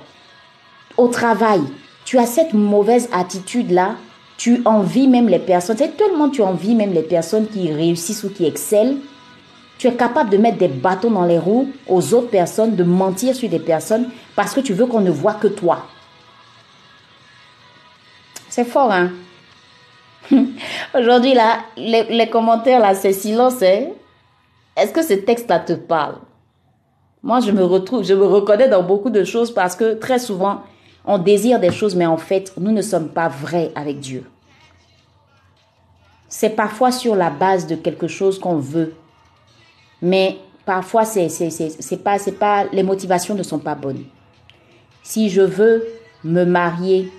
Au 0.97 1.09
travail, 1.09 1.61
tu 2.05 2.19
as 2.19 2.27
cette 2.27 2.55
mauvaise 2.55 3.09
attitude-là, 3.13 3.97
tu 4.39 4.63
envies 4.65 5.09
même 5.09 5.29
les 5.29 5.41
personnes, 5.41 5.77
c'est 5.77 5.97
tellement 5.97 6.31
tu 6.31 6.43
envies 6.43 6.77
même 6.77 6.93
les 6.93 7.03
personnes 7.03 7.49
qui 7.49 7.73
réussissent 7.73 8.23
ou 8.23 8.31
qui 8.31 8.47
excellent. 8.47 8.97
Tu 9.79 9.89
es 9.89 9.95
capable 9.95 10.31
de 10.31 10.37
mettre 10.37 10.59
des 10.59 10.69
bâtons 10.69 11.11
dans 11.11 11.25
les 11.25 11.39
roues 11.39 11.69
aux 11.89 12.15
autres 12.15 12.31
personnes, 12.31 12.75
de 12.75 12.85
mentir 12.85 13.35
sur 13.35 13.49
des 13.49 13.59
personnes 13.59 14.09
parce 14.37 14.55
que 14.55 14.61
tu 14.61 14.73
veux 14.73 14.87
qu'on 14.87 15.01
ne 15.01 15.11
voit 15.11 15.35
que 15.35 15.49
toi. 15.49 15.87
C'est 18.49 18.65
fort, 18.65 18.93
hein? 18.93 19.11
Aujourd'hui, 20.95 21.35
là, 21.35 21.59
les, 21.77 22.29
commentaires, 22.31 22.81
là, 22.81 22.95
c'est 22.95 23.13
silence. 23.13 23.63
Hein? 23.63 23.89
Est-ce 24.77 24.93
que 24.93 25.03
ce 25.03 25.15
texte-là 25.15 25.61
te 25.61 25.73
parle? 25.73 26.17
Moi, 27.23 27.41
je 27.41 27.51
me 27.51 27.65
retrouve, 27.65 28.05
je 28.05 28.15
me 28.15 28.25
reconnais 28.25 28.69
dans 28.69 28.83
beaucoup 28.83 29.11
de 29.11 29.25
choses 29.25 29.53
parce 29.53 29.75
que 29.75 29.95
très 29.95 30.21
souvent, 30.21 30.63
on 31.09 31.17
désire 31.17 31.59
des 31.59 31.73
choses, 31.73 31.97
mais 31.97 32.05
en 32.05 32.19
fait, 32.19 32.53
nous 32.59 32.71
ne 32.71 32.83
sommes 32.83 33.09
pas 33.09 33.29
vrais 33.29 33.73
avec 33.75 33.99
Dieu. 33.99 34.25
C'est 36.29 36.51
parfois 36.51 36.93
sur 36.93 37.17
la 37.17 37.31
base 37.31 37.67
de 37.67 37.75
quelque 37.77 38.07
chose 38.07 38.39
qu'on 38.39 38.59
veut. 38.59 38.93
Mais 40.03 40.37
parfois, 40.67 41.07
c'est, 41.07 41.31
c'est, 41.31 41.49
c'est, 41.51 41.97
pas, 42.05 42.19
c'est 42.19 42.33
pas, 42.33 42.67
les 42.73 42.83
motivations 42.83 43.35
ne 43.35 43.43
sont 43.43 43.59
pas 43.59 43.75
bonnes. 43.75 44.05
Si 45.03 45.31
je 45.31 45.41
veux 45.41 45.87
me 46.25 46.45
marier 46.45 47.11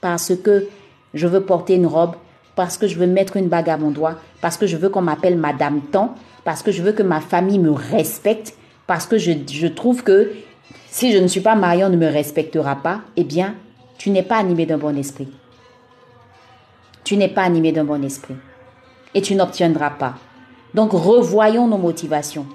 parce 0.00 0.34
que 0.34 0.66
je 1.14 1.28
veux 1.28 1.42
porter 1.42 1.76
une 1.76 1.86
robe, 1.86 2.16
parce 2.56 2.76
que 2.76 2.88
je 2.88 2.98
veux 2.98 3.06
mettre 3.06 3.36
une 3.36 3.48
bague 3.48 3.70
à 3.70 3.76
mon 3.76 3.92
doigt, 3.92 4.16
parce 4.40 4.56
que 4.56 4.66
je 4.66 4.76
veux 4.76 4.88
qu'on 4.88 5.02
m'appelle 5.02 5.38
Madame 5.38 5.82
Tant, 5.92 6.16
parce 6.42 6.64
que 6.64 6.72
je 6.72 6.82
veux 6.82 6.92
que 6.92 7.04
ma 7.04 7.20
famille 7.20 7.60
me 7.60 7.70
respecte, 7.70 8.54
parce 8.88 9.06
que 9.06 9.18
je, 9.18 9.30
je 9.48 9.68
trouve 9.68 10.02
que 10.02 10.32
si 10.90 11.12
je 11.12 11.18
ne 11.18 11.26
suis 11.26 11.40
pas 11.40 11.54
mariée, 11.54 11.84
on 11.84 11.90
ne 11.90 11.96
me 11.96 12.08
respectera 12.10 12.76
pas, 12.76 13.00
eh 13.16 13.24
bien, 13.24 13.54
tu 13.98 14.10
n'es 14.10 14.22
pas 14.22 14.36
animé 14.36 14.66
d'un 14.66 14.78
bon 14.78 14.96
esprit. 14.96 15.28
Tu 17.04 17.16
n'es 17.16 17.28
pas 17.28 17.42
animé 17.42 17.72
d'un 17.72 17.84
bon 17.84 18.02
esprit. 18.04 18.36
Et 19.14 19.22
tu 19.22 19.34
n'obtiendras 19.34 19.90
pas. 19.90 20.14
Donc 20.74 20.92
revoyons 20.92 21.66
nos 21.66 21.78
motivations. 21.78 22.46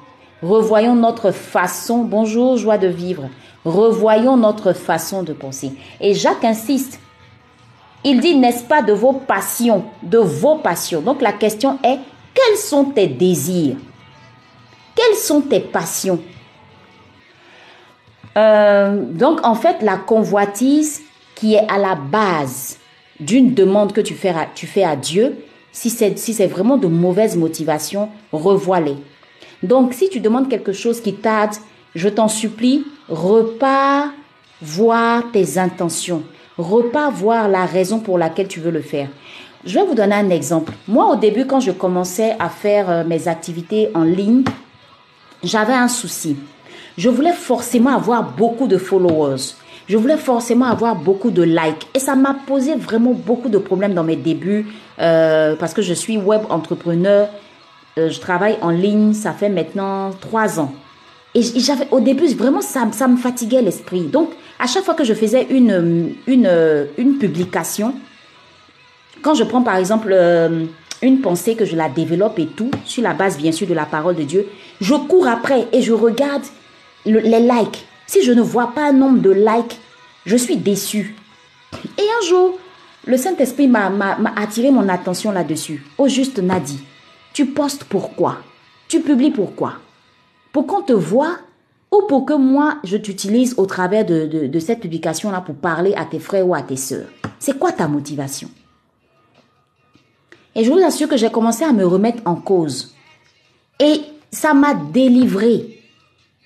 Revoyons 0.41 0.95
notre 0.95 1.31
façon, 1.31 2.03
bonjour, 2.03 2.57
joie 2.57 2.77
de 2.77 2.87
vivre. 2.87 3.29
Revoyons 3.65 4.37
notre 4.37 4.73
façon 4.73 5.23
de 5.23 5.33
penser. 5.33 5.71
Et 6.01 6.13
Jacques 6.13 6.43
insiste. 6.43 6.99
Il 8.03 8.19
dit, 8.19 8.35
n'est-ce 8.35 8.63
pas 8.63 8.81
de 8.81 8.91
vos 8.91 9.13
passions, 9.13 9.85
de 10.01 10.17
vos 10.17 10.55
passions. 10.55 11.01
Donc 11.01 11.21
la 11.21 11.31
question 11.31 11.79
est, 11.83 11.99
quels 12.33 12.57
sont 12.57 12.85
tes 12.85 13.07
désirs? 13.07 13.77
Quelles 14.95 15.15
sont 15.15 15.41
tes 15.41 15.61
passions? 15.61 16.19
Euh, 18.37 19.01
Donc 19.11 19.45
en 19.45 19.55
fait, 19.55 19.81
la 19.81 19.97
convoitise 19.97 21.01
qui 21.35 21.55
est 21.55 21.67
à 21.69 21.77
la 21.77 21.95
base 21.95 22.77
d'une 23.19 23.53
demande 23.53 23.93
que 23.93 24.01
tu 24.01 24.13
fais 24.13 24.83
à, 24.83 24.95
Dieu, 24.95 25.35
si 25.71 25.89
c'est 25.89 26.17
si 26.17 26.33
vraiment 26.45 26.77
de 26.77 26.87
mauvaises 26.87 27.37
motivations, 27.37 28.09
revois-les. 28.31 28.97
Donc, 29.61 29.93
si 29.93 30.09
tu 30.09 30.19
demandes 30.19 30.49
quelque 30.49 30.73
chose 30.73 31.01
qui 31.01 31.13
tarde, 31.13 31.55
je 31.95 32.09
t'en 32.09 32.27
supplie, 32.27 32.85
repars 33.07 34.09
voir 34.61 35.23
tes 35.31 35.57
intentions. 35.57 36.23
Repars 36.57 37.11
voir 37.11 37.47
la 37.47 37.65
raison 37.65 37.99
pour 37.99 38.17
laquelle 38.17 38.47
tu 38.47 38.59
veux 38.59 38.71
le 38.71 38.81
faire. 38.81 39.07
Je 39.65 39.79
vais 39.79 39.85
vous 39.85 39.95
donner 39.95 40.15
un 40.15 40.29
exemple. 40.29 40.73
Moi, 40.87 41.05
au 41.07 41.15
début, 41.15 41.45
quand 41.45 41.61
je 41.61 41.71
commençais 41.71 42.35
à 42.39 42.49
faire 42.49 42.89
euh, 42.89 43.03
mes 43.05 43.27
activités 43.27 43.89
en 43.95 44.03
ligne, 44.03 44.43
j'avais 45.43 45.73
un 45.73 45.87
souci. 45.87 46.35
Je 46.97 47.09
voulais 47.09 47.33
forcément 47.33 47.95
avoir 47.95 48.23
beaucoup 48.23 48.67
de 48.67 48.77
followers 48.77 49.55
je 49.87 49.97
voulais 49.97 50.17
forcément 50.17 50.65
avoir 50.65 50.95
beaucoup 50.95 51.31
de 51.31 51.43
likes. 51.43 51.87
Et 51.93 51.99
ça 51.99 52.15
m'a 52.15 52.35
posé 52.47 52.75
vraiment 52.75 53.11
beaucoup 53.13 53.49
de 53.49 53.57
problèmes 53.57 53.93
dans 53.93 54.03
mes 54.03 54.15
débuts 54.15 54.67
euh, 54.99 55.55
parce 55.55 55.73
que 55.73 55.81
je 55.81 55.93
suis 55.93 56.17
web 56.17 56.41
entrepreneur. 56.49 57.27
Euh, 57.97 58.09
je 58.09 58.19
travaille 58.19 58.57
en 58.61 58.69
ligne, 58.69 59.13
ça 59.13 59.33
fait 59.33 59.49
maintenant 59.49 60.11
trois 60.21 60.59
ans. 60.59 60.73
Et 61.35 61.41
au 61.91 61.99
début 61.99 62.27
vraiment 62.35 62.61
ça, 62.61 62.87
ça 62.91 63.07
me 63.07 63.17
fatiguait 63.17 63.61
l'esprit. 63.61 64.03
Donc 64.03 64.29
à 64.59 64.67
chaque 64.67 64.83
fois 64.83 64.93
que 64.93 65.03
je 65.03 65.13
faisais 65.13 65.47
une, 65.49 66.13
une, 66.27 66.87
une 66.97 67.17
publication, 67.17 67.95
quand 69.21 69.33
je 69.33 69.43
prends 69.43 69.63
par 69.63 69.77
exemple 69.77 70.11
euh, 70.13 70.65
une 71.01 71.21
pensée 71.21 71.55
que 71.55 71.65
je 71.65 71.75
la 71.75 71.89
développe 71.89 72.37
et 72.37 72.45
tout, 72.45 72.69
sur 72.85 73.01
la 73.01 73.13
base 73.13 73.37
bien 73.37 73.51
sûr 73.51 73.67
de 73.67 73.73
la 73.73 73.85
parole 73.85 74.15
de 74.15 74.23
Dieu, 74.23 74.47
je 74.79 74.93
cours 74.93 75.27
après 75.27 75.67
et 75.73 75.81
je 75.81 75.91
regarde 75.91 76.43
les 77.05 77.39
likes. 77.39 77.85
Si 78.07 78.23
je 78.23 78.31
ne 78.31 78.41
vois 78.41 78.73
pas 78.73 78.89
un 78.89 78.93
nombre 78.93 79.19
de 79.19 79.31
likes, 79.31 79.79
je 80.25 80.35
suis 80.35 80.57
déçu. 80.57 81.15
Et 81.97 82.01
un 82.01 82.27
jour, 82.27 82.57
le 83.05 83.17
Saint-Esprit 83.17 83.67
m'a 83.67 84.15
attiré 84.35 84.71
mon 84.71 84.87
attention 84.89 85.31
là-dessus. 85.31 85.83
Au 85.97 86.07
juste 86.07 86.39
Nadi, 86.39 86.79
tu 87.33 87.47
postes 87.47 87.83
pourquoi 87.85 88.37
Tu 88.87 89.01
publies 89.01 89.31
pourquoi 89.31 89.73
Pour 90.51 90.67
qu'on 90.67 90.81
te 90.81 90.93
voit 90.93 91.37
ou 91.91 92.03
pour 92.07 92.25
que 92.25 92.33
moi, 92.33 92.77
je 92.83 92.97
t'utilise 92.97 93.53
au 93.57 93.65
travers 93.65 94.05
de, 94.05 94.47
de 94.47 94.59
cette 94.59 94.79
publication-là 94.79 95.41
pour 95.41 95.55
parler 95.55 95.93
à 95.95 96.05
tes 96.05 96.19
frères 96.19 96.47
ou 96.47 96.55
à 96.55 96.61
tes 96.61 96.75
sœurs 96.75 97.07
C'est 97.39 97.59
quoi 97.59 97.71
ta 97.71 97.87
motivation 97.87 98.49
Et 100.55 100.63
je 100.63 100.71
vous 100.71 100.79
assure 100.79 101.07
que 101.07 101.17
j'ai 101.17 101.29
commencé 101.29 101.63
à 101.63 101.73
me 101.73 101.85
remettre 101.85 102.23
en 102.25 102.35
cause. 102.35 102.95
Et 103.79 104.01
ça 104.31 104.53
m'a 104.53 104.73
délivré 104.73 105.82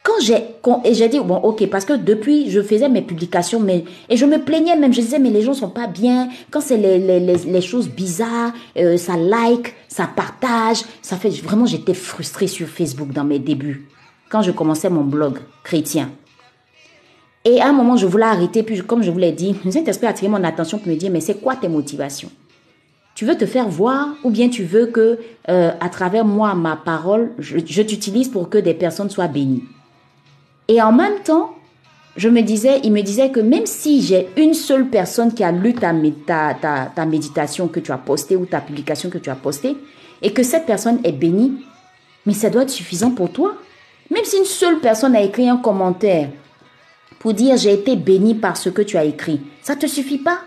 quand 0.07 0.21
j'ai 0.21 0.37
et 0.85 0.93
j'ai 0.93 1.09
dit 1.09 1.19
bon 1.19 1.35
ok 1.35 1.67
parce 1.69 1.83
que 1.83 1.91
depuis 1.91 2.49
je 2.49 2.61
faisais 2.61 2.87
mes 2.87 3.01
publications 3.01 3.59
mais 3.59 3.83
et 4.07 4.15
je 4.15 4.25
me 4.25 4.37
plaignais 4.37 4.77
même 4.77 4.93
je 4.93 5.01
disais 5.01 5.19
mais 5.19 5.29
les 5.29 5.41
gens 5.41 5.53
sont 5.53 5.69
pas 5.69 5.87
bien. 5.87 6.29
Quand 6.49 6.61
c'est 6.61 6.77
les, 6.77 6.97
les, 6.97 7.19
les, 7.19 7.61
choses 7.61 7.89
bizarres 7.89 8.53
euh, 8.77 8.95
ça 8.95 9.17
like 9.17 9.75
ça 9.89 10.07
partage 10.07 10.83
ça 11.01 11.17
fait 11.17 11.29
vraiment 11.41 11.65
j'étais 11.65 11.93
frustrée 11.93 12.47
sur 12.47 12.69
Facebook 12.69 13.11
dans 13.11 13.25
mes 13.25 13.39
débuts. 13.39 13.89
Quand 14.29 14.41
je 14.41 14.51
commençais 14.51 14.89
mon 14.89 15.03
blog 15.03 15.39
chrétien. 15.63 16.09
Et 17.43 17.59
à 17.59 17.67
un 17.67 17.73
moment 17.73 17.97
je 17.97 18.05
voulais 18.05 18.25
arrêter 18.25 18.63
puis 18.63 18.81
comme 18.81 19.03
je 19.03 19.11
vous 19.11 19.19
l'ai 19.19 19.33
dit 19.33 19.57
le 19.65 19.71
Saint-Esprit 19.71 20.07
a 20.07 20.11
attiré 20.11 20.29
mon 20.29 20.43
attention 20.45 20.77
pour 20.77 20.87
me 20.87 20.95
dire 20.95 21.11
mais 21.11 21.19
c'est 21.19 21.41
quoi 21.41 21.57
tes 21.57 21.67
motivations? 21.67 22.31
Tu 23.13 23.25
veux 23.25 23.35
te 23.35 23.45
faire 23.45 23.67
voir 23.67 24.07
ou 24.23 24.29
bien 24.29 24.47
tu 24.47 24.63
veux 24.63 24.85
que 24.85 25.19
euh, 25.49 25.71
à 25.81 25.89
travers 25.89 26.23
moi 26.23 26.55
ma 26.55 26.77
parole 26.77 27.31
je, 27.39 27.57
je 27.57 27.81
t'utilise 27.81 28.29
pour 28.29 28.49
que 28.49 28.57
des 28.57 28.73
personnes 28.73 29.09
soient 29.09 29.27
bénies? 29.27 29.63
Et 30.67 30.81
en 30.81 30.91
même 30.91 31.19
temps, 31.23 31.55
je 32.17 32.29
me 32.29 32.41
disais, 32.41 32.81
il 32.83 32.91
me 32.91 33.01
disait 33.01 33.29
que 33.29 33.39
même 33.39 33.65
si 33.65 34.01
j'ai 34.01 34.27
une 34.37 34.55
seule 34.55 34.87
personne 34.87 35.33
qui 35.33 35.43
a 35.43 35.51
lu 35.51 35.73
ta, 35.75 35.93
ta, 36.55 36.91
ta, 36.93 37.05
méditation 37.05 37.67
que 37.67 37.79
tu 37.79 37.91
as 37.91 37.97
postée 37.97 38.35
ou 38.35 38.45
ta 38.45 38.59
publication 38.59 39.09
que 39.09 39.19
tu 39.19 39.29
as 39.29 39.35
postée, 39.35 39.77
et 40.21 40.33
que 40.33 40.41
cette 40.41 40.65
personne 40.65 40.99
est 41.03 41.11
bénie, 41.11 41.63
mais 42.25 42.33
ça 42.33 42.49
doit 42.49 42.63
être 42.63 42.71
suffisant 42.71 43.11
pour 43.11 43.31
toi. 43.31 43.53
Même 44.09 44.23
si 44.23 44.37
une 44.37 44.45
seule 44.45 44.79
personne 44.79 45.15
a 45.15 45.21
écrit 45.21 45.47
un 45.47 45.57
commentaire 45.57 46.29
pour 47.19 47.33
dire 47.33 47.55
j'ai 47.55 47.73
été 47.73 47.95
béni 47.95 48.33
par 48.33 48.57
ce 48.57 48.69
que 48.69 48.81
tu 48.81 48.97
as 48.97 49.03
écrit, 49.03 49.41
ça 49.61 49.75
ne 49.75 49.79
te 49.79 49.85
suffit 49.85 50.17
pas. 50.17 50.39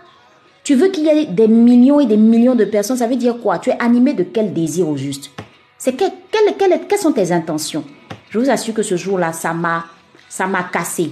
Tu 0.63 0.75
veux 0.75 0.89
qu'il 0.89 1.05
y 1.05 1.09
ait 1.09 1.25
des 1.25 1.47
millions 1.47 1.99
et 1.99 2.05
des 2.05 2.17
millions 2.17 2.55
de 2.55 2.65
personnes, 2.65 2.97
ça 2.97 3.07
veut 3.07 3.15
dire 3.15 3.37
quoi? 3.41 3.59
Tu 3.59 3.69
es 3.69 3.77
animé 3.79 4.13
de 4.13 4.23
quel 4.23 4.53
désir 4.53 4.87
au 4.87 4.97
juste? 4.97 5.31
C'est 5.77 5.95
quelles 5.95 6.99
sont 6.99 7.13
tes 7.13 7.31
intentions? 7.31 7.83
Je 8.29 8.39
vous 8.39 8.49
assure 8.49 8.73
que 8.73 8.83
ce 8.83 8.95
jour-là, 8.95 9.33
ça 9.33 9.53
m'a 9.53 9.85
ça 10.31 10.47
m'a 10.47 10.63
cassé. 10.63 11.11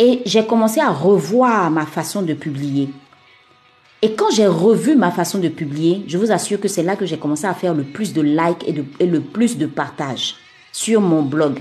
Et 0.00 0.22
j'ai 0.26 0.44
commencé 0.44 0.80
à 0.80 0.90
revoir 0.90 1.70
ma 1.70 1.86
façon 1.86 2.20
de 2.20 2.34
publier. 2.34 2.88
Et 4.02 4.14
quand 4.14 4.30
j'ai 4.32 4.48
revu 4.48 4.96
ma 4.96 5.12
façon 5.12 5.38
de 5.38 5.48
publier, 5.48 6.02
je 6.08 6.18
vous 6.18 6.32
assure 6.32 6.58
que 6.58 6.66
c'est 6.66 6.82
là 6.82 6.96
que 6.96 7.06
j'ai 7.06 7.16
commencé 7.16 7.46
à 7.46 7.54
faire 7.54 7.74
le 7.74 7.84
plus 7.84 8.12
de 8.12 8.20
likes 8.20 8.66
et, 8.66 9.06
le 9.06 9.20
plus 9.20 9.56
de 9.56 9.66
partages 9.66 10.34
sur 10.72 11.00
mon 11.00 11.22
blog. 11.22 11.60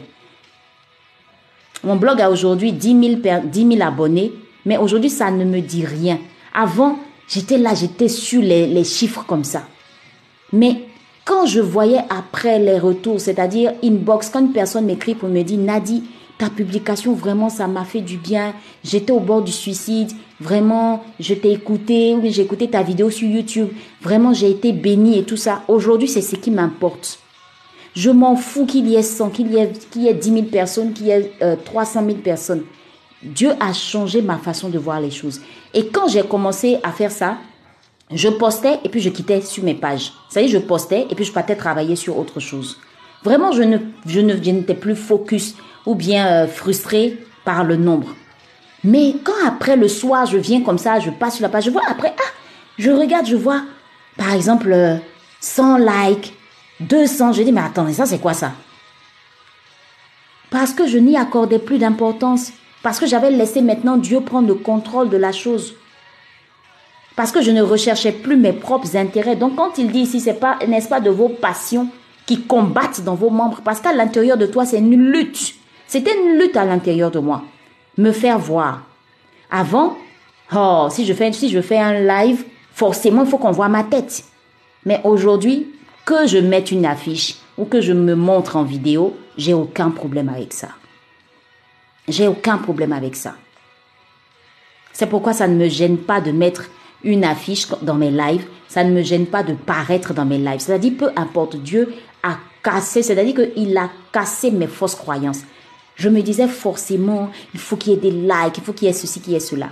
Mon 1.84 1.96
blog 1.96 2.19
a 2.22 2.31
aujourd'hui 2.31 2.72
10 2.72 3.22
000, 3.22 3.81
abonnés, 3.84 4.34
mais 4.65 4.77
aujourd'hui, 4.77 5.12
ça 5.12 5.29
ne 5.29 5.46
me 5.46 5.60
dit 5.60 5.86
rien. 5.86 6.17
Avant, 6.55 6.98
j'étais 7.27 7.60
là, 7.60 7.75
j'étais 7.75 8.08
sur 8.08 8.41
les, 8.41 8.65
les 8.65 8.84
chiffres 8.84 9.25
comme 9.27 9.43
ça. 9.43 9.67
Mais 10.51 10.86
quand 11.24 11.46
je 11.46 11.62
voyais 11.62 12.01
après 12.10 12.58
les 12.58 12.79
retours, 12.79 13.22
c'est-à-dire 13.22 13.74
inbox, 13.84 14.29
quand 14.29 14.39
une 14.39 14.53
personne 14.53 14.86
m'écrit 14.86 15.13
pour 15.13 15.29
me 15.29 15.43
dire, 15.43 15.60
Nadi, 15.60 16.03
ta 16.39 16.50
publication, 16.50 17.13
vraiment, 17.13 17.50
ça 17.50 17.67
m'a 17.67 17.84
fait 17.84 18.00
du 18.00 18.17
bien. 18.17 18.53
J'étais 18.84 19.12
au 19.12 19.19
bord 19.19 19.41
du 19.41 19.51
suicide. 19.51 20.12
Vraiment, 20.39 21.03
je 21.19 21.34
t'ai 21.34 21.51
écouté, 21.51 22.15
oui, 22.15 22.31
j'ai 22.31 22.43
écouté 22.43 22.69
ta 22.69 22.81
vidéo 22.81 23.10
sur 23.10 23.27
YouTube. 23.27 23.67
Vraiment, 24.01 24.34
j'ai 24.34 24.50
été 24.50 24.72
bénie 24.72 25.19
et 25.19 25.24
tout 25.24 25.36
ça. 25.36 25.63
Aujourd'hui, 25.67 26.08
c'est 26.08 26.22
ce 26.22 26.38
qui 26.38 26.50
m'importe. 26.50 27.19
Je 27.93 28.10
m'en 28.10 28.38
fous 28.38 28.65
qu'il 28.65 28.88
y 28.88 28.96
ait 28.96 29.03
100, 29.03 29.31
qu'il 29.31 29.51
y 29.51 29.58
ait, 29.58 29.74
y 29.98 30.08
ait 30.08 30.13
10 30.13 30.31
000 30.31 30.43
personnes, 30.43 30.93
qu'il 30.93 31.08
y 31.08 31.10
ait 31.12 31.29
300 31.65 32.05
000 32.05 32.17
personnes. 32.19 32.63
Dieu 33.22 33.51
a 33.60 33.74
changé 33.74 34.22
ma 34.22 34.38
façon 34.38 34.69
de 34.69 34.79
voir 34.79 35.01
les 35.01 35.12
choses. 35.12 35.41
Et 35.74 35.88
quand 35.88 36.08
j'ai 36.08 36.24
commencé 36.24 36.77
à 36.84 36.93
faire 36.93 37.12
ça, 37.12 37.38
je 38.13 38.29
postais 38.29 38.79
et 38.86 38.88
puis 38.88 39.01
je 39.01 39.10
quittais 39.10 39.41
sur 39.41 39.65
mes 39.65 39.74
pages. 39.74 40.13
Ça 40.29 40.41
y 40.41 40.46
est, 40.46 40.48
je 40.48 40.58
postais 40.58 41.05
et 41.10 41.15
puis 41.15 41.25
je 41.25 41.34
partais 41.34 41.58
travailler 41.58 41.98
sur 41.98 42.17
autre 42.17 42.39
chose. 42.39 42.77
Vraiment, 43.25 43.51
je 43.51 43.63
ne, 43.63 43.77
je 44.05 44.22
ne, 44.22 44.41
je 44.41 44.51
n'étais 44.51 44.74
plus 44.74 44.96
focus 44.96 45.55
ou 45.86 45.95
bien 45.95 46.27
euh, 46.27 46.48
frustré 46.48 47.17
par 47.45 47.63
le 47.63 47.75
nombre. 47.75 48.15
Mais 48.83 49.15
quand 49.24 49.33
après 49.45 49.75
le 49.75 49.88
soir, 49.88 50.25
je 50.25 50.38
viens 50.38 50.62
comme 50.62 50.77
ça, 50.77 51.00
je 51.00 51.09
passe 51.09 51.36
sur 51.36 51.43
la 51.43 51.50
page, 51.50 51.65
je 51.65 51.69
vois 51.69 51.81
après, 51.88 52.13
ah, 52.17 52.31
je 52.77 52.91
regarde, 52.91 53.25
je 53.25 53.36
vois, 53.36 53.62
par 54.17 54.33
exemple, 54.33 55.00
100 55.41 55.81
euh, 55.81 55.86
likes, 55.86 56.33
200, 56.79 57.33
je 57.33 57.43
dis, 57.43 57.51
mais 57.51 57.62
attendez, 57.62 57.93
ça 57.93 58.05
c'est 58.05 58.19
quoi 58.19 58.33
ça? 58.33 58.53
Parce 60.50 60.74
que 60.74 60.88
je 60.88 60.98
n'y 60.98 61.17
accordais 61.17 61.59
plus 61.59 61.77
d'importance, 61.77 62.51
parce 62.81 63.00
que 63.00 63.05
j'avais 63.05 63.31
laissé 63.31 63.62
maintenant 63.62 63.98
Dieu 63.98 64.21
prendre 64.21 64.48
le 64.48 64.55
contrôle 64.55 65.09
de 65.09 65.17
la 65.17 65.31
chose. 65.31 65.75
Parce 67.15 67.33
que 67.33 67.41
je 67.41 67.51
ne 67.51 67.62
recherchais 67.62 68.13
plus 68.13 68.38
mes 68.38 68.53
propres 68.53 68.95
intérêts. 68.95 69.36
Donc 69.36 69.57
quand 69.57 69.77
il 69.77 69.91
dit 69.91 70.00
ici, 70.00 70.21
c'est 70.21 70.39
pas, 70.39 70.57
n'est-ce 70.65 70.88
pas, 70.88 71.01
de 71.01 71.09
vos 71.09 71.27
passions 71.27 71.89
qui 72.25 72.41
combattent 72.43 73.01
dans 73.03 73.15
vos 73.15 73.29
membres, 73.29 73.59
parce 73.63 73.81
qu'à 73.81 73.91
l'intérieur 73.91 74.38
de 74.38 74.45
toi, 74.45 74.65
c'est 74.65 74.77
une 74.77 74.95
lutte. 74.95 75.55
C'était 75.89 76.15
une 76.15 76.38
lutte 76.38 76.55
à 76.55 76.65
l'intérieur 76.65 77.10
de 77.10 77.17
moi. 77.17 77.41
Me 77.98 78.12
faire 78.12 78.38
voir. 78.38 78.84
Avant, 79.50 79.98
oh, 80.55 80.88
si 80.91 81.03
je 81.03 81.13
fais, 81.13 81.31
si 81.34 81.50
je 81.50 81.62
fais 81.62 81.79
un 81.79 82.01
live, 82.01 82.46
forcément, 82.75 83.24
il 83.24 83.27
faut 83.27 83.39
qu'on 83.39 83.50
voit 83.50 83.69
ma 83.69 83.84
tête. 83.84 84.24
Mais 84.86 85.01
aujourd'hui, 85.03 85.67
que 86.05 86.27
je 86.27 86.38
mette 86.38 86.69
une 86.69 86.86
affiche 86.86 87.38
ou 87.58 87.65
que 87.65 87.81
je 87.81 87.91
me 87.91 88.13
montre 88.13 88.55
en 88.55 88.62
vidéo, 88.62 89.17
j'ai 89.36 89.55
aucun 89.55 89.89
problème 89.89 90.29
avec 90.29 90.53
ça. 90.53 90.69
J'ai 92.08 92.27
aucun 92.27 92.60
problème 92.60 92.93
avec 92.93 93.15
ça. 93.15 93.34
C'est 94.93 95.08
pourquoi 95.08 95.34
ça 95.34 95.48
ne 95.48 95.55
me 95.55 95.69
gêne 95.69 95.98
pas 95.98 96.22
de 96.22 96.31
mettre 96.31 96.65
une 97.03 97.24
affiche 97.24 97.67
dans 97.81 97.96
mes 97.96 98.12
lives. 98.12 98.46
Ça 98.67 98.84
ne 98.84 98.91
me 98.91 99.01
gêne 99.01 99.25
pas 99.25 99.41
de 99.41 99.53
paraître 99.53 100.13
dans 100.13 100.25
mes 100.25 100.38
lives. 100.38 100.60
C'est-à-dire, 100.60 100.93
peu 101.00 101.10
importe, 101.15 101.55
Dieu 101.55 101.91
a 102.22 102.38
cassé, 102.62 103.01
c'est-à-dire 103.01 103.34
qu'il 103.34 103.75
a 103.75 103.89
cassé 104.12 104.51
mes 104.51 104.67
fausses 104.67 104.93
croyances. 104.93 105.41
Je 106.00 106.08
me 106.08 106.22
disais 106.22 106.48
forcément, 106.48 107.29
il 107.53 107.60
faut 107.60 107.75
qu'il 107.75 107.91
y 107.91 107.96
ait 107.96 108.00
des 108.00 108.12
likes, 108.12 108.58
il 108.58 108.63
faut 108.63 108.72
qu'il 108.72 108.88
y 108.88 108.89
ait 108.89 108.94
ceci, 108.94 109.20
qu'il 109.20 109.34
y 109.34 109.36
ait 109.36 109.41
cela. 109.41 109.68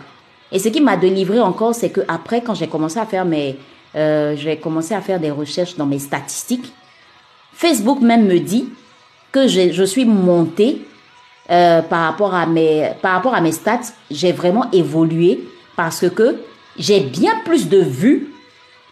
Et 0.51 0.59
ce 0.59 0.67
qui 0.67 0.81
m'a 0.81 0.97
délivré 0.97 1.39
encore, 1.39 1.73
c'est 1.73 1.89
que 1.89 2.01
après, 2.09 2.41
quand 2.41 2.53
j'ai 2.53 2.67
commencé 2.67 2.99
à 2.99 3.05
faire 3.05 3.23
mes, 3.23 3.57
euh, 3.95 4.35
j'ai 4.35 4.57
commencé 4.57 4.93
à 4.93 4.99
faire 4.99 5.21
des 5.21 5.31
recherches 5.31 5.77
dans 5.77 5.85
mes 5.85 5.99
statistiques, 5.99 6.73
Facebook 7.53 8.01
même 8.01 8.27
me 8.27 8.39
dit 8.39 8.67
que 9.31 9.47
je, 9.47 9.83
suis 9.83 10.03
montée 10.03 10.85
euh, 11.49 11.81
par 11.81 12.01
rapport 12.01 12.35
à 12.35 12.45
mes, 12.45 12.91
par 13.01 13.13
rapport 13.13 13.33
à 13.33 13.39
mes 13.39 13.53
stats, 13.53 13.93
j'ai 14.11 14.33
vraiment 14.33 14.69
évolué 14.71 15.39
parce 15.77 16.09
que 16.09 16.41
j'ai 16.77 16.99
bien 16.99 17.39
plus 17.45 17.69
de 17.69 17.79
vues 17.79 18.33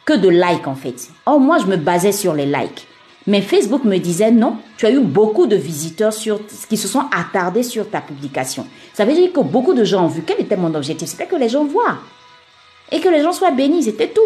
que 0.06 0.14
de 0.14 0.30
likes 0.30 0.68
en 0.68 0.76
fait. 0.76 1.10
Or 1.26 1.42
moi, 1.42 1.58
je 1.60 1.66
me 1.66 1.76
basais 1.76 2.14
sur 2.14 2.34
les 2.34 2.46
likes. 2.46 2.88
Mais 3.28 3.42
Facebook 3.42 3.84
me 3.84 3.98
disait 3.98 4.32
non, 4.32 4.58
tu 4.78 4.86
as 4.86 4.92
eu 4.92 5.00
beaucoup 5.00 5.48
de 5.48 5.56
visiteurs 5.56 6.14
sur, 6.14 6.40
qui 6.70 6.78
se 6.78 6.88
sont 6.88 7.04
attardés 7.12 7.64
sur 7.64 7.90
ta 7.90 8.02
publication. 8.02 8.68
Ça 8.94 9.04
veut 9.04 9.14
dire 9.14 9.34
que 9.34 9.40
beaucoup 9.40 9.74
de 9.74 9.84
gens 9.84 10.06
ont 10.06 10.10
vu. 10.10 10.22
Quel 10.26 10.42
était 10.42 10.58
mon 10.58 10.74
objectif 10.76 11.08
C'était 11.10 11.26
que 11.26 11.36
les 11.36 11.50
gens 11.50 11.66
voient. 11.66 11.98
Et 12.92 13.00
que 13.00 13.10
les 13.10 13.24
gens 13.24 13.32
soient 13.32 13.52
bénis, 13.52 13.84
c'était 13.84 14.10
tout. 14.10 14.22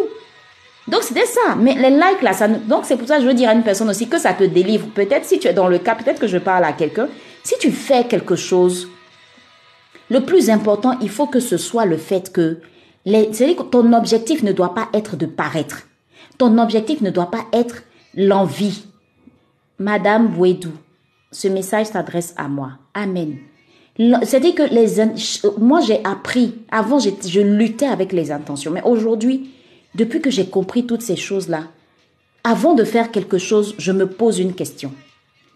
Donc 0.89 1.03
c'était 1.03 1.25
ça. 1.25 1.55
Mais 1.57 1.75
les 1.75 1.91
likes 1.91 2.21
là, 2.21 2.33
ça, 2.33 2.47
donc 2.47 2.85
c'est 2.85 2.97
pour 2.97 3.07
ça 3.07 3.17
que 3.17 3.23
je 3.23 3.27
veux 3.27 3.33
dire 3.33 3.49
à 3.49 3.53
une 3.53 3.63
personne 3.63 3.89
aussi 3.89 4.09
que 4.09 4.17
ça 4.17 4.33
te 4.33 4.43
délivre. 4.43 4.87
Peut-être 4.87 5.25
si 5.25 5.39
tu 5.39 5.47
es 5.47 5.53
dans 5.53 5.67
le 5.67 5.77
cas, 5.77 5.95
peut-être 5.95 6.19
que 6.19 6.27
je 6.27 6.37
parle 6.37 6.65
à 6.65 6.73
quelqu'un. 6.73 7.07
Si 7.43 7.55
tu 7.59 7.71
fais 7.71 8.03
quelque 8.05 8.35
chose, 8.35 8.89
le 10.09 10.21
plus 10.21 10.49
important, 10.49 10.97
il 11.01 11.09
faut 11.09 11.27
que 11.27 11.39
ce 11.39 11.57
soit 11.57 11.85
le 11.85 11.97
fait 11.97 12.33
que, 12.33 12.59
c'est-à-dire 13.05 13.55
que 13.55 13.63
ton 13.63 13.93
objectif 13.93 14.43
ne 14.43 14.51
doit 14.51 14.73
pas 14.73 14.89
être 14.93 15.15
de 15.15 15.25
paraître. 15.25 15.83
Ton 16.37 16.57
objectif 16.57 17.01
ne 17.01 17.11
doit 17.11 17.29
pas 17.31 17.45
être 17.53 17.83
l'envie. 18.15 18.83
Madame 19.79 20.27
Bouedou, 20.27 20.73
ce 21.31 21.47
message 21.47 21.87
s'adresse 21.87 22.33
à 22.35 22.49
moi. 22.49 22.73
Amen. 22.93 23.37
C'est-à-dire 23.97 24.55
que 24.55 24.63
les, 24.63 25.03
moi 25.57 25.81
j'ai 25.81 26.03
appris, 26.05 26.55
avant 26.69 26.99
je 26.99 27.41
luttais 27.41 27.87
avec 27.87 28.11
les 28.11 28.31
intentions, 28.31 28.71
mais 28.71 28.83
aujourd'hui, 28.83 29.51
depuis 29.95 30.21
que 30.21 30.29
j'ai 30.29 30.47
compris 30.47 30.85
toutes 30.85 31.01
ces 31.01 31.15
choses-là, 31.15 31.63
avant 32.43 32.73
de 32.73 32.83
faire 32.83 33.11
quelque 33.11 33.37
chose, 33.37 33.75
je 33.77 33.91
me 33.91 34.07
pose 34.07 34.39
une 34.39 34.53
question. 34.53 34.93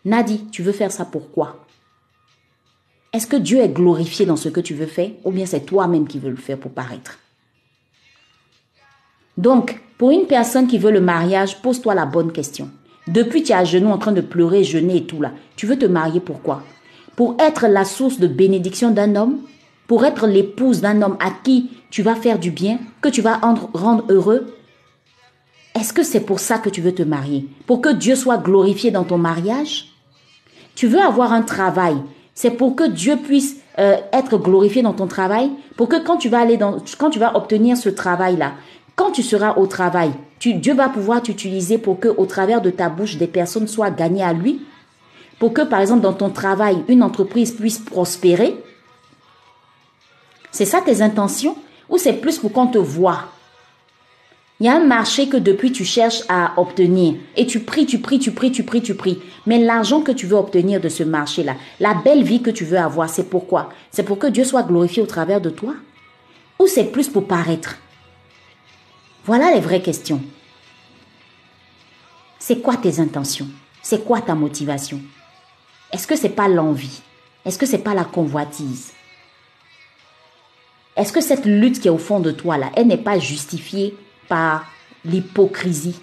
Nadi, 0.06 0.46
tu 0.52 0.64
veux 0.64 0.74
faire 0.74 0.92
ça 0.92 1.06
pourquoi 1.06 1.66
Est-ce 3.14 3.28
que 3.28 3.38
Dieu 3.38 3.60
est 3.60 3.70
glorifié 3.70 4.26
dans 4.26 4.36
ce 4.36 4.50
que 4.50 4.60
tu 4.60 4.74
veux 4.74 4.88
faire 4.88 5.12
ou 5.24 5.32
bien 5.32 5.46
c'est 5.46 5.66
toi-même 5.66 6.08
qui 6.08 6.20
veux 6.20 6.30
le 6.30 6.36
faire 6.36 6.58
pour 6.58 6.72
paraître? 6.72 7.20
Donc, 9.38 9.82
pour 9.98 10.12
une 10.12 10.28
personne 10.28 10.68
qui 10.68 10.78
veut 10.78 10.92
le 10.92 11.02
mariage, 11.02 11.62
pose-toi 11.62 11.96
la 11.96 12.06
bonne 12.06 12.32
question. 12.32 12.70
Depuis 13.08 13.44
tu 13.44 13.52
es 13.52 13.56
à 13.56 13.64
genoux 13.64 13.90
en 13.90 13.98
train 13.98 14.12
de 14.12 14.22
pleurer, 14.22 14.64
jeûner 14.64 14.98
et 14.98 15.06
tout 15.06 15.22
là, 15.22 15.32
tu 15.56 15.66
veux 15.66 15.78
te 15.78 15.86
marier 15.86 16.20
pourquoi? 16.20 16.64
Pour 17.16 17.36
être 17.40 17.68
la 17.68 17.86
source 17.86 18.20
de 18.20 18.28
bénédiction 18.28 18.92
d'un 18.92 19.16
homme? 19.16 19.40
Pour 19.88 20.06
être 20.06 20.28
l'épouse 20.28 20.82
d'un 20.82 21.02
homme 21.02 21.18
à 21.20 21.30
qui 21.44 21.70
tu 21.90 22.02
vas 22.02 22.16
faire 22.16 22.40
du 22.40 22.52
bien, 22.52 22.80
que 23.02 23.10
tu 23.10 23.22
vas 23.22 23.38
rendre 23.38 24.06
heureux? 24.10 24.56
Est-ce 25.76 25.92
que 25.92 26.04
c'est 26.04 26.22
pour 26.22 26.40
ça 26.40 26.58
que 26.58 26.70
tu 26.70 26.82
veux 26.82 26.96
te 26.96 27.04
marier? 27.04 27.48
Pour 27.68 27.82
que 27.82 27.90
Dieu 27.90 28.16
soit 28.16 28.38
glorifié 28.38 28.92
dans 28.92 29.04
ton 29.04 29.18
mariage? 29.18 29.90
Tu 30.76 30.88
veux 30.88 31.02
avoir 31.02 31.34
un 31.34 31.42
travail, 31.42 31.98
c'est 32.34 32.52
pour 32.52 32.76
que 32.76 32.88
Dieu 32.88 33.18
puisse 33.18 33.58
euh, 33.80 33.98
être 34.12 34.38
glorifié 34.38 34.82
dans 34.82 34.94
ton 34.94 35.08
travail, 35.08 35.52
pour 35.76 35.90
que 35.90 36.04
quand 36.04 36.18
tu 36.18 36.30
vas 36.30 36.40
aller 36.40 36.58
dans, 36.58 36.78
quand 36.98 37.10
tu 37.10 37.20
vas 37.20 37.36
obtenir 37.36 37.78
ce 37.78 37.90
travail-là, 37.90 38.54
quand 38.96 39.12
tu 39.12 39.24
seras 39.24 39.56
au 39.56 39.68
travail, 39.68 40.12
Dieu 40.40 40.74
va 40.74 40.90
pouvoir 40.90 41.22
t'utiliser 41.22 41.78
pour 41.78 42.00
que, 42.00 42.10
au 42.10 42.26
travers 42.26 42.62
de 42.62 42.70
ta 42.70 42.90
bouche, 42.90 43.18
des 43.18 43.28
personnes 43.28 43.68
soient 43.68 43.92
gagnées 43.92 44.24
à 44.24 44.34
lui, 44.34 44.62
pour 45.40 45.54
que, 45.54 45.62
par 45.62 45.80
exemple, 45.80 46.02
dans 46.02 46.14
ton 46.14 46.30
travail, 46.30 46.84
une 46.88 47.04
entreprise 47.04 47.52
puisse 47.52 47.80
prospérer. 47.80 48.56
C'est 50.52 50.66
ça 50.66 50.82
tes 50.82 51.02
intentions, 51.02 51.58
ou 51.90 51.98
c'est 51.98 52.14
plus 52.14 52.38
pour 52.38 52.52
qu'on 52.52 52.68
te 52.68 52.78
voit? 52.78 53.26
Il 54.60 54.68
y 54.68 54.70
a 54.70 54.76
un 54.76 54.86
marché 54.86 55.28
que 55.28 55.36
depuis 55.36 55.72
tu 55.72 55.84
cherches 55.84 56.24
à 56.30 56.54
obtenir. 56.58 57.16
Et 57.36 57.48
tu 57.48 57.60
pries, 57.60 57.86
tu 57.86 58.00
pries, 58.00 58.20
tu 58.20 58.32
pries, 58.32 58.52
tu 58.52 58.64
pries, 58.64 58.82
tu 58.82 58.96
pries. 58.96 59.20
Mais 59.46 59.60
l'argent 59.60 60.02
que 60.02 60.12
tu 60.12 60.28
veux 60.28 60.38
obtenir 60.38 60.80
de 60.80 60.90
ce 60.90 61.04
marché-là, 61.04 61.56
la 61.80 61.96
belle 61.96 62.24
vie 62.24 62.42
que 62.42 62.52
tu 62.52 62.64
veux 62.64 62.78
avoir, 62.78 63.10
c'est 63.10 63.30
pourquoi? 63.30 63.70
C'est 63.92 64.04
pour 64.04 64.20
que 64.20 64.28
Dieu 64.28 64.46
soit 64.46 64.64
glorifié 64.64 65.02
au 65.02 65.08
travers 65.08 65.42
de 65.42 65.50
toi. 65.50 65.74
Ou 66.60 66.68
c'est 66.68 66.86
plus 66.86 67.10
pour 67.10 67.28
paraître? 67.28 67.78
Voilà 69.26 69.54
les 69.54 69.62
vraies 69.62 69.82
questions. 69.82 70.22
C'est 72.40 72.62
quoi 72.62 72.76
tes 72.76 73.00
intentions? 73.00 73.48
C'est 73.82 74.04
quoi 74.04 74.20
ta 74.20 74.36
motivation? 74.36 75.00
Est-ce 75.94 76.08
que 76.08 76.18
c'est 76.18 76.30
pas 76.30 76.50
l'envie? 76.50 77.02
Est-ce 77.46 77.58
que 77.58 77.66
c'est 77.66 77.78
pas 77.78 77.94
la 77.94 78.04
convoitise? 78.04 78.92
Est-ce 80.98 81.14
que 81.14 81.22
cette 81.22 81.46
lutte 81.46 81.80
qui 81.80 81.88
est 81.88 81.92
au 81.92 81.98
fond 81.98 82.20
de 82.20 82.32
toi 82.32 82.58
là, 82.58 82.70
elle 82.76 82.88
n'est 82.88 82.98
pas 82.98 83.18
justifiée 83.18 83.98
par 84.28 84.66
l'hypocrisie? 85.06 86.00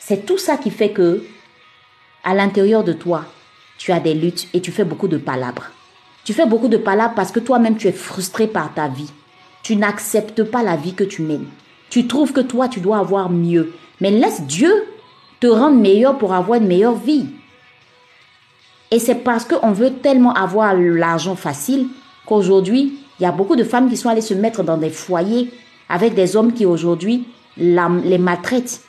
C'est 0.00 0.24
tout 0.24 0.38
ça 0.38 0.56
qui 0.56 0.70
fait 0.70 0.92
que, 0.92 1.26
à 2.24 2.32
l'intérieur 2.32 2.84
de 2.84 2.92
toi, 2.92 3.26
tu 3.76 3.92
as 3.92 4.00
des 4.00 4.14
luttes 4.14 4.48
et 4.54 4.62
tu 4.62 4.72
fais 4.72 4.84
beaucoup 4.84 5.08
de 5.08 5.18
palabres. 5.18 5.70
Tu 6.24 6.32
fais 6.32 6.46
beaucoup 6.46 6.68
de 6.68 6.78
palabres 6.78 7.14
parce 7.14 7.32
que 7.32 7.40
toi-même 7.40 7.76
tu 7.76 7.86
es 7.86 7.92
frustré 7.92 8.46
par 8.46 8.72
ta 8.72 8.88
vie. 8.88 9.10
Tu 9.66 9.74
n'acceptes 9.74 10.44
pas 10.44 10.62
la 10.62 10.76
vie 10.76 10.94
que 10.94 11.02
tu 11.02 11.22
mènes. 11.22 11.48
Tu 11.90 12.06
trouves 12.06 12.32
que 12.32 12.40
toi 12.40 12.68
tu 12.68 12.78
dois 12.78 12.98
avoir 12.98 13.30
mieux. 13.30 13.72
Mais 14.00 14.12
laisse 14.12 14.42
Dieu 14.42 14.72
te 15.40 15.48
rendre 15.48 15.76
meilleur 15.76 16.18
pour 16.18 16.34
avoir 16.34 16.60
une 16.60 16.68
meilleure 16.68 16.94
vie. 16.94 17.26
Et 18.92 19.00
c'est 19.00 19.16
parce 19.16 19.44
qu'on 19.44 19.72
veut 19.72 19.94
tellement 19.94 20.32
avoir 20.34 20.76
l'argent 20.76 21.34
facile 21.34 21.88
qu'aujourd'hui, 22.26 22.96
il 23.18 23.24
y 23.24 23.26
a 23.26 23.32
beaucoup 23.32 23.56
de 23.56 23.64
femmes 23.64 23.90
qui 23.90 23.96
sont 23.96 24.08
allées 24.08 24.20
se 24.20 24.34
mettre 24.34 24.62
dans 24.62 24.76
des 24.78 24.88
foyers 24.88 25.50
avec 25.88 26.14
des 26.14 26.36
hommes 26.36 26.52
qui 26.52 26.64
aujourd'hui 26.64 27.26
les 27.56 28.18
maltraitent. 28.18 28.82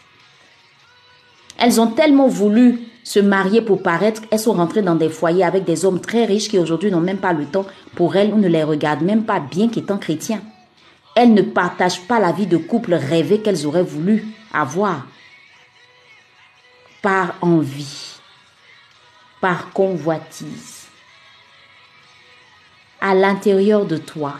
Elles 1.57 1.81
ont 1.81 1.87
tellement 1.87 2.27
voulu 2.27 2.81
se 3.03 3.19
marier 3.19 3.63
pour 3.63 3.81
paraître, 3.81 4.21
elles 4.29 4.37
sont 4.37 4.53
rentrées 4.53 4.83
dans 4.83 4.93
des 4.93 5.09
foyers 5.09 5.43
avec 5.43 5.63
des 5.63 5.85
hommes 5.85 6.01
très 6.01 6.25
riches 6.25 6.49
qui 6.49 6.59
aujourd'hui 6.59 6.91
n'ont 6.91 6.99
même 6.99 7.17
pas 7.17 7.33
le 7.33 7.45
temps 7.45 7.65
pour 7.95 8.15
elles 8.15 8.31
ou 8.31 8.37
ne 8.37 8.47
les 8.47 8.63
regardent 8.63 9.01
même 9.01 9.23
pas 9.23 9.39
bien 9.39 9.69
qu'étant 9.69 9.97
chrétiens. 9.97 10.41
Elles 11.19 11.33
ne 11.33 11.41
partagent 11.41 12.01
pas 12.01 12.19
la 12.19 12.31
vie 12.31 12.45
de 12.45 12.57
couple 12.57 12.93
rêvé 12.93 13.41
qu'elles 13.41 13.65
auraient 13.65 13.81
voulu 13.81 14.23
avoir. 14.53 15.07
Par 17.01 17.33
envie, 17.41 18.19
par 19.41 19.71
convoitise. 19.71 20.85
À 23.01 23.15
l'intérieur 23.15 23.87
de 23.87 23.97
toi, 23.97 24.35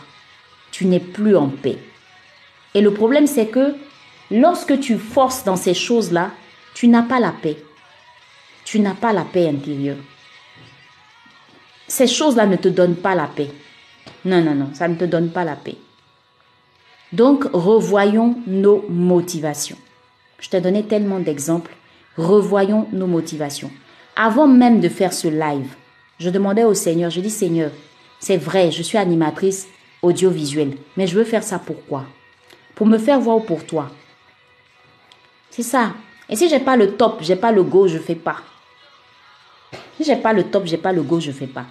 tu 0.70 0.86
n'es 0.86 1.00
plus 1.00 1.34
en 1.34 1.48
paix. 1.48 1.78
Et 2.74 2.80
le 2.80 2.94
problème, 2.94 3.26
c'est 3.26 3.48
que 3.48 3.74
lorsque 4.30 4.78
tu 4.78 4.98
forces 4.98 5.42
dans 5.42 5.56
ces 5.56 5.74
choses-là, 5.74 6.30
tu 6.74 6.86
n'as 6.86 7.02
pas 7.02 7.18
la 7.18 7.32
paix. 7.32 7.56
Tu 8.64 8.78
n'as 8.78 8.94
pas 8.94 9.12
la 9.12 9.24
paix 9.24 9.48
intérieure. 9.48 9.98
Ces 11.88 12.06
choses-là 12.06 12.46
ne 12.46 12.54
te 12.54 12.68
donnent 12.68 12.94
pas 12.94 13.16
la 13.16 13.26
paix. 13.26 13.50
Non, 14.24 14.40
non, 14.40 14.54
non, 14.54 14.70
ça 14.74 14.86
ne 14.86 14.94
te 14.94 15.06
donne 15.06 15.32
pas 15.32 15.42
la 15.42 15.56
paix. 15.56 15.76
Donc, 17.12 17.44
revoyons 17.52 18.36
nos 18.46 18.84
motivations. 18.88 19.78
Je 20.40 20.48
t'ai 20.48 20.60
donné 20.60 20.84
tellement 20.84 21.20
d'exemples. 21.20 21.74
Revoyons 22.16 22.86
nos 22.92 23.06
motivations. 23.06 23.70
Avant 24.16 24.46
même 24.46 24.80
de 24.80 24.88
faire 24.88 25.12
ce 25.12 25.28
live, 25.28 25.74
je 26.18 26.30
demandais 26.30 26.64
au 26.64 26.74
Seigneur, 26.74 27.10
je 27.10 27.20
dis 27.20 27.30
Seigneur, 27.30 27.70
c'est 28.18 28.36
vrai, 28.36 28.70
je 28.70 28.82
suis 28.82 28.98
animatrice 28.98 29.68
audiovisuelle, 30.02 30.76
mais 30.96 31.06
je 31.06 31.14
veux 31.14 31.24
faire 31.24 31.44
ça 31.44 31.58
pourquoi 31.58 32.04
pour 32.78 32.86
me 32.86 32.98
faire 32.98 33.18
voir 33.18 33.42
pour 33.42 33.66
toi. 33.66 33.90
C'est 35.50 35.64
ça. 35.64 35.94
Et 36.28 36.36
si 36.36 36.48
j'ai 36.48 36.60
pas 36.60 36.76
le 36.76 36.92
top, 36.92 37.18
j'ai 37.22 37.34
pas 37.34 37.50
le 37.50 37.64
go, 37.64 37.88
je 37.88 37.98
fais 37.98 38.14
pas. 38.14 38.36
Si 39.96 40.04
j'ai 40.04 40.14
pas 40.14 40.32
le 40.32 40.44
top, 40.44 40.64
j'ai 40.64 40.76
pas 40.76 40.92
le 40.92 41.02
go, 41.02 41.18
je 41.18 41.32
fais 41.32 41.48
pas. 41.48 41.66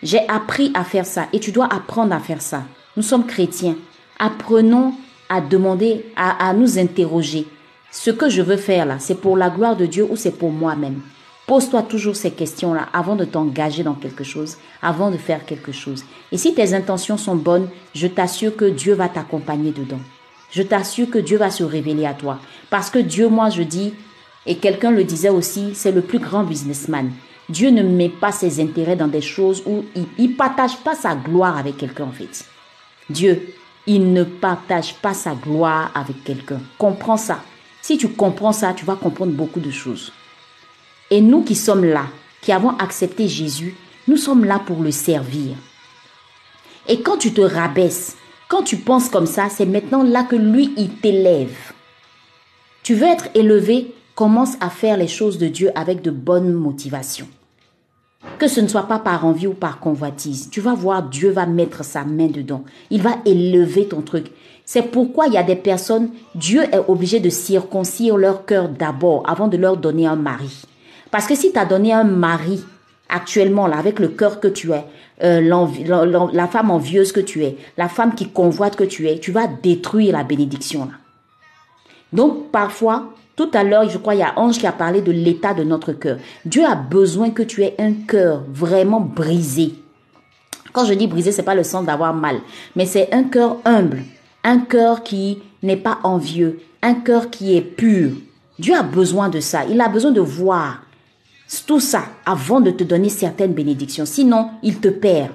J'ai 0.00 0.20
appris 0.28 0.70
à 0.74 0.84
faire 0.84 1.06
ça 1.06 1.26
et 1.32 1.40
tu 1.40 1.50
dois 1.50 1.66
apprendre 1.74 2.14
à 2.14 2.20
faire 2.20 2.40
ça. 2.40 2.62
Nous 2.96 3.02
sommes 3.02 3.26
chrétiens. 3.26 3.76
Apprenons 4.18 4.94
à 5.28 5.40
demander, 5.40 6.04
à, 6.16 6.52
nous 6.54 6.78
interroger. 6.78 7.46
Ce 7.90 8.10
que 8.10 8.28
je 8.28 8.42
veux 8.42 8.56
faire 8.56 8.86
là, 8.86 8.98
c'est 8.98 9.20
pour 9.20 9.36
la 9.36 9.50
gloire 9.50 9.76
de 9.76 9.86
Dieu 9.86 10.06
ou 10.08 10.16
c'est 10.16 10.38
pour 10.38 10.50
moi-même? 10.50 11.00
Pose-toi 11.46 11.82
toujours 11.82 12.16
ces 12.16 12.30
questions-là 12.30 12.88
avant 12.92 13.16
de 13.16 13.24
t'engager 13.24 13.82
dans 13.82 13.94
quelque 13.94 14.24
chose, 14.24 14.56
avant 14.80 15.10
de 15.10 15.16
faire 15.16 15.44
quelque 15.44 15.72
chose. 15.72 16.04
Et 16.32 16.38
si 16.38 16.54
tes 16.54 16.74
intentions 16.74 17.18
sont 17.18 17.36
bonnes, 17.36 17.68
je 17.94 18.06
t'assure 18.06 18.56
que 18.56 18.64
Dieu 18.64 18.94
va 18.94 19.08
t'accompagner 19.08 19.70
dedans 19.70 20.00
je 20.54 20.62
t'assure 20.62 21.10
que 21.10 21.18
Dieu 21.18 21.36
va 21.36 21.50
se 21.50 21.64
révéler 21.64 22.06
à 22.06 22.14
toi. 22.14 22.38
Parce 22.70 22.88
que 22.88 23.00
Dieu, 23.00 23.28
moi, 23.28 23.50
je 23.50 23.62
dis, 23.62 23.92
Et 24.46 24.56
quelqu'un 24.56 24.90
le 24.90 25.04
disait 25.04 25.30
aussi, 25.30 25.74
c'est 25.74 25.90
le 25.90 26.02
plus 26.02 26.18
grand 26.18 26.44
businessman. 26.44 27.10
Dieu 27.48 27.70
ne 27.70 27.82
met 27.82 28.10
pas 28.10 28.30
ses 28.30 28.60
intérêts 28.60 28.94
dans 28.94 29.08
des 29.08 29.22
choses 29.22 29.62
où 29.64 29.84
il 29.94 30.30
ne 30.30 30.36
partage 30.36 30.76
pas 30.84 30.94
sa 30.94 31.14
gloire 31.14 31.56
avec 31.56 31.78
quelqu'un 31.78 32.04
en 32.04 32.12
fait. 32.12 32.44
Dieu, 33.08 33.54
il 33.86 34.12
ne 34.12 34.24
partage 34.24 34.94
pas 34.94 35.14
sa 35.14 35.34
gloire 35.34 35.90
avec 35.94 36.24
quelqu'un. 36.24 36.60
Comprends 36.78 37.16
ça. 37.16 37.42
Si 37.82 37.98
tu 37.98 38.08
comprends 38.08 38.52
ça, 38.52 38.72
tu 38.72 38.84
vas 38.84 38.96
comprendre 38.96 39.32
beaucoup 39.32 39.60
de 39.60 39.70
choses. 39.70 40.12
Et 41.10 41.20
nous 41.20 41.42
qui 41.42 41.54
sommes 41.54 41.84
là, 41.84 42.06
qui 42.40 42.52
avons 42.52 42.76
accepté 42.78 43.28
Jésus, 43.28 43.76
nous 44.08 44.16
sommes 44.16 44.44
là 44.44 44.58
pour 44.58 44.82
le 44.82 44.90
servir. 44.90 45.56
Et 46.88 47.00
quand 47.00 47.18
tu 47.18 47.32
te 47.32 47.40
rabaisses, 47.40 48.16
quand 48.48 48.62
tu 48.62 48.76
penses 48.76 49.08
comme 49.08 49.26
ça, 49.26 49.48
c'est 49.50 49.66
maintenant 49.66 50.02
là 50.02 50.22
que 50.22 50.36
lui, 50.36 50.72
il 50.76 50.90
t'élève. 50.96 51.72
Tu 52.82 52.94
veux 52.94 53.06
être 53.06 53.28
élevé, 53.34 53.94
commence 54.14 54.56
à 54.60 54.70
faire 54.70 54.96
les 54.96 55.08
choses 55.08 55.38
de 55.38 55.48
Dieu 55.48 55.70
avec 55.74 56.02
de 56.02 56.10
bonnes 56.10 56.52
motivations. 56.52 57.28
Que 58.38 58.48
ce 58.48 58.60
ne 58.60 58.68
soit 58.68 58.88
pas 58.88 58.98
par 58.98 59.24
envie 59.24 59.46
ou 59.46 59.54
par 59.54 59.78
convoitise. 59.78 60.50
Tu 60.50 60.60
vas 60.60 60.74
voir, 60.74 61.04
Dieu 61.04 61.30
va 61.30 61.46
mettre 61.46 61.84
sa 61.84 62.04
main 62.04 62.26
dedans. 62.26 62.64
Il 62.90 63.02
va 63.02 63.16
élever 63.24 63.86
ton 63.86 64.02
truc. 64.02 64.30
C'est 64.64 64.90
pourquoi 64.90 65.26
il 65.26 65.34
y 65.34 65.38
a 65.38 65.42
des 65.42 65.56
personnes, 65.56 66.10
Dieu 66.34 66.62
est 66.62 66.88
obligé 66.88 67.20
de 67.20 67.28
circoncire 67.28 68.16
leur 68.16 68.46
cœur 68.46 68.68
d'abord 68.68 69.22
avant 69.28 69.48
de 69.48 69.56
leur 69.56 69.76
donner 69.76 70.06
un 70.06 70.16
mari. 70.16 70.62
Parce 71.10 71.26
que 71.26 71.34
si 71.34 71.52
tu 71.52 71.58
as 71.58 71.66
donné 71.66 71.92
un 71.92 72.04
mari 72.04 72.64
actuellement, 73.08 73.66
là, 73.66 73.76
avec 73.76 73.98
le 73.98 74.08
cœur 74.08 74.40
que 74.40 74.48
tu 74.48 74.72
es, 74.72 74.84
euh, 75.22 75.40
la, 76.32 76.48
femme 76.48 76.70
envieuse 76.70 77.12
que 77.12 77.20
tu 77.20 77.44
es, 77.44 77.56
la 77.76 77.88
femme 77.88 78.14
qui 78.14 78.28
convoite 78.30 78.74
que 78.74 78.84
tu 78.84 79.08
es, 79.08 79.18
tu 79.18 79.30
vas 79.30 79.46
détruire 79.46 80.12
la 80.12 80.24
bénédiction. 80.24 80.86
Là. 80.86 80.92
Donc, 82.12 82.50
parfois, 82.50 83.12
tout 83.36 83.50
à 83.52 83.64
l'heure, 83.64 83.88
je 83.88 83.98
crois, 83.98 84.14
il 84.14 84.20
y 84.20 84.22
a 84.22 84.38
Ange 84.38 84.58
qui 84.58 84.66
a 84.66 84.72
parlé 84.72 85.02
de 85.02 85.10
l'état 85.10 85.54
de 85.54 85.64
notre 85.64 85.92
cœur. 85.92 86.18
Dieu 86.44 86.64
a 86.64 86.76
besoin 86.76 87.30
que 87.30 87.42
tu 87.42 87.62
aies 87.62 87.74
un 87.78 87.92
cœur 87.92 88.42
vraiment 88.48 89.00
brisé. 89.00 89.74
Quand 90.72 90.84
je 90.84 90.94
dis 90.94 91.06
brisé, 91.06 91.32
c'est 91.32 91.42
pas 91.42 91.54
le 91.54 91.64
sens 91.64 91.84
d'avoir 91.84 92.14
mal, 92.14 92.36
mais 92.76 92.86
c'est 92.86 93.12
un 93.12 93.24
cœur 93.24 93.58
humble, 93.64 94.02
un 94.44 94.58
cœur 94.58 95.02
qui 95.02 95.38
n'est 95.62 95.76
pas 95.76 95.98
envieux, 96.04 96.60
un 96.82 96.94
cœur 96.94 97.30
qui 97.30 97.56
est 97.56 97.62
pur. 97.62 98.12
Dieu 98.58 98.74
a 98.74 98.82
besoin 98.82 99.28
de 99.28 99.40
ça. 99.40 99.64
Il 99.68 99.80
a 99.80 99.88
besoin 99.88 100.12
de 100.12 100.20
voir 100.20 100.82
tout 101.66 101.80
ça 101.80 102.04
avant 102.24 102.60
de 102.60 102.70
te 102.70 102.84
donner 102.84 103.08
certaines 103.08 103.52
bénédictions. 103.52 104.06
Sinon, 104.06 104.50
il 104.62 104.80
te 104.80 104.88
perd. 104.88 105.30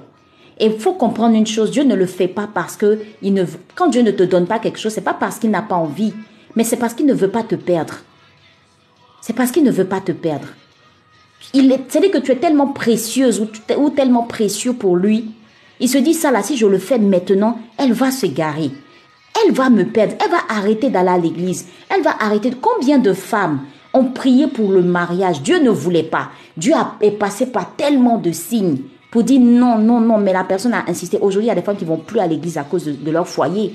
Et 0.58 0.66
il 0.66 0.78
faut 0.78 0.92
comprendre 0.92 1.34
une 1.34 1.46
chose, 1.46 1.70
Dieu 1.70 1.84
ne 1.84 1.94
le 1.94 2.04
fait 2.04 2.28
pas 2.28 2.48
parce 2.52 2.76
que 2.76 3.00
il 3.22 3.32
ne, 3.32 3.44
quand 3.74 3.88
Dieu 3.88 4.02
ne 4.02 4.10
te 4.10 4.22
donne 4.22 4.46
pas 4.46 4.58
quelque 4.58 4.78
chose, 4.78 4.92
c'est 4.92 5.00
pas 5.00 5.14
parce 5.14 5.38
qu'il 5.38 5.50
n'a 5.50 5.62
pas 5.62 5.76
envie, 5.76 6.12
mais 6.56 6.64
c'est 6.64 6.76
parce 6.76 6.94
qu'il 6.94 7.06
ne 7.06 7.14
veut 7.14 7.30
pas 7.30 7.42
te 7.42 7.54
perdre. 7.54 7.94
C'est 9.20 9.34
parce 9.34 9.50
qu'il 9.50 9.64
ne 9.64 9.70
veut 9.70 9.86
pas 9.86 10.00
te 10.00 10.12
perdre. 10.12 10.48
C'est-à-dire 11.52 12.10
que 12.10 12.18
tu 12.18 12.32
es 12.32 12.36
tellement 12.36 12.68
précieuse 12.68 13.40
ou, 13.40 13.90
tellement 13.90 14.24
précieux 14.24 14.72
pour 14.72 14.96
lui. 14.96 15.30
Il 15.80 15.88
se 15.88 15.98
dit 15.98 16.14
ça 16.14 16.30
là, 16.30 16.42
si 16.42 16.56
je 16.56 16.66
le 16.66 16.78
fais 16.78 16.98
maintenant, 16.98 17.58
elle 17.78 17.92
va 17.92 18.10
se 18.10 18.26
garer. 18.26 18.70
Elle 19.44 19.52
va 19.52 19.70
me 19.70 19.84
perdre. 19.84 20.14
Elle 20.22 20.30
va 20.30 20.42
arrêter 20.48 20.90
d'aller 20.90 21.08
à 21.08 21.18
l'église. 21.18 21.66
Elle 21.88 22.02
va 22.02 22.16
arrêter. 22.20 22.52
Combien 22.60 22.98
de 22.98 23.12
femmes 23.12 23.60
on 23.94 24.04
priait 24.04 24.48
pour 24.48 24.70
le 24.70 24.82
mariage? 24.82 25.42
Dieu 25.42 25.60
ne 25.60 25.70
voulait 25.70 26.02
pas. 26.02 26.30
Dieu 26.56 26.74
est 27.00 27.12
passé 27.12 27.46
par 27.46 27.74
tellement 27.76 28.18
de 28.18 28.32
signes 28.32 28.78
pour 29.10 29.24
dire 29.24 29.40
non, 29.40 29.78
non, 29.78 30.00
non, 30.00 30.18
mais 30.18 30.32
la 30.32 30.44
personne 30.44 30.74
a 30.74 30.84
insisté. 30.88 31.18
Aujourd'hui, 31.18 31.46
il 31.46 31.48
y 31.48 31.50
a 31.50 31.54
des 31.54 31.62
femmes 31.62 31.76
qui 31.76 31.84
vont 31.84 31.96
plus 31.96 32.20
à 32.20 32.26
l'église 32.26 32.58
à 32.58 32.64
cause 32.64 32.84
de, 32.84 33.10
leur 33.10 33.26
foyer. 33.26 33.74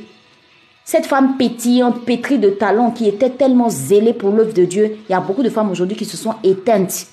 Cette 0.88 1.08
femme 1.08 1.36
pétillante, 1.36 2.06
pétrie 2.06 2.38
de 2.38 2.52
talent, 2.52 2.92
qui 2.92 3.08
était 3.08 3.32
tellement 3.32 3.70
zélée 3.70 4.14
pour 4.14 4.30
l'œuvre 4.30 4.54
de 4.54 4.66
Dieu, 4.66 5.00
il 5.10 5.12
y 5.12 5.16
a 5.16 5.20
beaucoup 5.20 5.42
de 5.42 5.50
femmes 5.50 5.72
aujourd'hui 5.72 5.98
qui 5.98 6.06
se 6.06 6.16
sont 6.16 6.36
éteintes. 6.44 7.08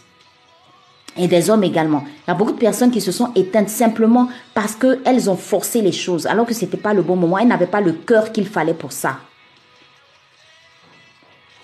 Et 1.17 1.27
des 1.27 1.49
hommes 1.49 1.65
également. 1.65 2.05
Il 2.07 2.29
y 2.29 2.31
a 2.31 2.35
beaucoup 2.35 2.53
de 2.53 2.59
personnes 2.59 2.91
qui 2.91 3.01
se 3.01 3.13
sont 3.13 3.33
éteintes 3.35 3.71
simplement 3.71 4.29
parce 4.53 4.75
qu'elles 4.75 5.31
ont 5.31 5.37
forcé 5.37 5.81
les 5.81 5.93
choses, 5.93 6.27
alors 6.27 6.45
que 6.45 6.53
ce 6.53 6.67
n'était 6.67 6.77
pas 6.77 6.93
le 6.93 7.01
bon 7.01 7.17
moment. 7.17 7.39
Elles 7.39 7.49
n'avaient 7.49 7.67
pas 7.67 7.81
le 7.81 7.93
cœur 7.93 8.31
qu'il 8.31 8.47
fallait 8.47 8.75
pour 8.75 8.93
ça. 8.93 9.17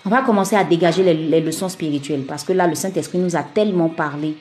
On 0.03 0.09
va 0.09 0.23
commencer 0.23 0.55
à 0.55 0.63
dégager 0.63 1.03
les, 1.03 1.41
leçons 1.41 1.69
spirituelles 1.69 2.23
parce 2.27 2.43
que 2.43 2.53
là, 2.53 2.65
le 2.65 2.73
Saint-Esprit 2.73 3.19
nous 3.19 3.35
a 3.35 3.43
tellement 3.43 3.89
parlé. 3.89 4.35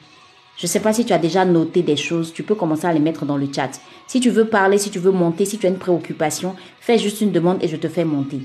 Je 0.58 0.66
ne 0.66 0.68
sais 0.68 0.80
pas 0.80 0.92
si 0.92 1.04
tu 1.04 1.12
as 1.12 1.18
déjà 1.18 1.44
noté 1.44 1.82
des 1.82 1.96
choses, 1.96 2.32
tu 2.32 2.42
peux 2.42 2.56
commencer 2.56 2.84
à 2.84 2.92
les 2.92 2.98
mettre 2.98 3.24
dans 3.24 3.36
le 3.36 3.46
chat. 3.54 3.70
Si 4.08 4.18
tu 4.18 4.28
veux 4.28 4.46
parler, 4.46 4.76
si 4.76 4.90
tu 4.90 4.98
veux 4.98 5.12
monter, 5.12 5.44
si 5.44 5.56
tu 5.56 5.66
as 5.66 5.68
une 5.68 5.78
préoccupation, 5.78 6.56
fais 6.80 6.98
juste 6.98 7.20
une 7.20 7.30
demande 7.30 7.62
et 7.62 7.68
je 7.68 7.76
te 7.76 7.86
fais 7.86 8.04
monter. 8.04 8.40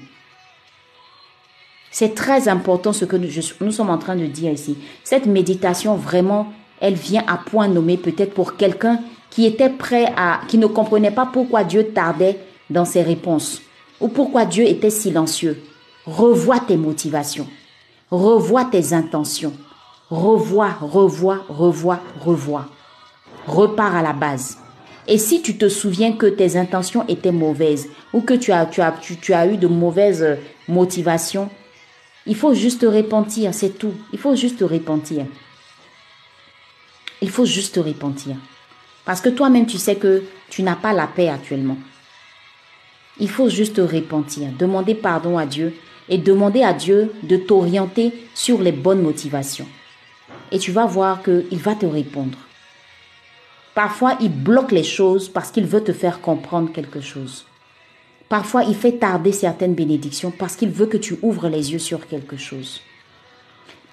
C'est 1.90 2.14
très 2.14 2.48
important 2.48 2.94
ce 2.94 3.06
que 3.06 3.16
nous, 3.16 3.30
nous, 3.62 3.72
sommes 3.72 3.90
en 3.90 3.98
train 3.98 4.16
de 4.16 4.28
dire 4.28 4.52
ici. 4.52 4.78
Cette 5.04 5.26
méditation, 5.26 5.96
vraiment, 5.96 6.54
elle 6.80 6.94
vient 6.94 7.24
à 7.28 7.38
point 7.38 7.68
nommé 7.68 7.98
peut-être 7.98 8.36
pour 8.36 8.58
quelqu'un 8.58 9.00
qui 9.32 9.48
était 9.48 9.70
prêt 9.70 10.14
à, 10.16 10.42
qui 10.48 10.60
ne 10.60 10.68
comprenait 10.68 11.12
pas 11.12 11.26
pourquoi 11.26 11.64
Dieu 11.64 11.88
tardait 11.96 12.38
dans 12.70 12.86
ses 12.86 13.02
réponses 13.02 13.64
ou 14.00 14.08
pourquoi 14.08 14.46
Dieu 14.46 14.66
était 14.66 14.92
silencieux. 14.92 15.64
Revois 16.06 16.60
tes 16.60 16.78
motivations. 16.78 17.48
Revois 18.12 18.66
tes 18.66 18.94
intentions. 18.94 19.54
Revois, 20.14 20.78
revois, 20.80 21.44
revois, 21.50 22.00
revois. 22.20 22.68
Repars 23.48 23.96
à 23.96 24.04
la 24.04 24.14
base. 24.14 24.60
Et 25.08 25.18
si 25.18 25.42
tu 25.42 25.58
te 25.58 25.68
souviens 25.68 26.14
que 26.14 26.28
tes 26.28 26.56
intentions 26.56 27.04
étaient 27.08 27.32
mauvaises 27.32 27.90
ou 28.14 28.22
que 28.22 28.36
tu 28.36 28.52
as, 28.52 29.48
eu 29.48 29.58
de 29.58 29.66
mauvaises 29.66 30.22
euh, 30.22 30.36
motivations, 30.68 31.50
il 32.28 32.36
faut 32.36 32.54
juste 32.54 32.82
te 32.82 32.86
repentir, 32.86 33.56
c'est 33.56 33.76
tout. 33.76 33.96
Il 34.12 34.20
faut 34.20 34.36
juste 34.36 34.60
te 34.60 34.64
repentir. 34.64 35.26
Il 37.24 37.32
faut 37.32 37.46
juste 37.46 37.74
te 37.74 37.80
repentir. 37.80 38.36
Parce 39.06 39.20
que 39.20 39.30
toi-même, 39.30 39.66
tu 39.66 39.80
sais 39.80 39.96
que 39.96 40.26
tu 40.48 40.62
n'as 40.62 40.76
pas 40.76 40.94
la 40.94 41.08
paix 41.08 41.30
actuellement. 41.30 41.78
Il 43.20 43.32
faut 43.32 43.50
juste 43.50 43.78
te 43.78 43.82
repentir, 43.82 44.50
demander 44.60 44.94
pardon 44.94 45.40
à 45.40 45.48
Dieu 45.48 45.74
et 46.08 46.20
demander 46.20 46.62
à 46.62 46.74
Dieu 46.74 47.12
de 47.24 47.36
t'orienter 47.36 48.14
sur 48.36 48.62
les 48.62 48.72
bonnes 48.72 49.02
motivations. 49.02 49.68
Et 50.54 50.60
tu 50.60 50.72
vas 50.72 50.86
voir 50.86 51.22
qu'il 51.24 51.60
va 51.60 51.76
te 51.76 51.86
répondre. 51.86 52.38
Parfois, 53.76 54.16
il 54.22 54.32
bloque 54.32 54.72
les 54.72 54.84
choses 54.84 55.28
parce 55.28 55.52
qu'il 55.52 55.66
veut 55.66 55.84
te 55.84 55.92
faire 55.92 56.22
comprendre 56.22 56.72
quelque 56.72 57.02
chose. 57.02 57.46
Parfois, 58.30 58.64
il 58.64 58.76
fait 58.76 58.94
tarder 58.94 59.32
certaines 59.32 59.74
bénédictions 59.74 60.32
parce 60.32 60.56
qu'il 60.56 60.70
veut 60.70 60.86
que 60.86 60.98
tu 60.98 61.18
ouvres 61.22 61.50
les 61.50 61.74
yeux 61.74 61.80
sur 61.80 62.08
quelque 62.08 62.38
chose. 62.38 62.82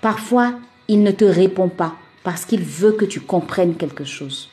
Parfois, 0.03 0.55
il 0.87 1.03
ne 1.03 1.11
te 1.11 1.25
répond 1.25 1.69
pas 1.69 1.95
parce 2.23 2.45
qu'il 2.45 2.63
veut 2.63 2.93
que 2.93 3.05
tu 3.05 3.21
comprennes 3.21 3.75
quelque 3.75 4.05
chose. 4.05 4.51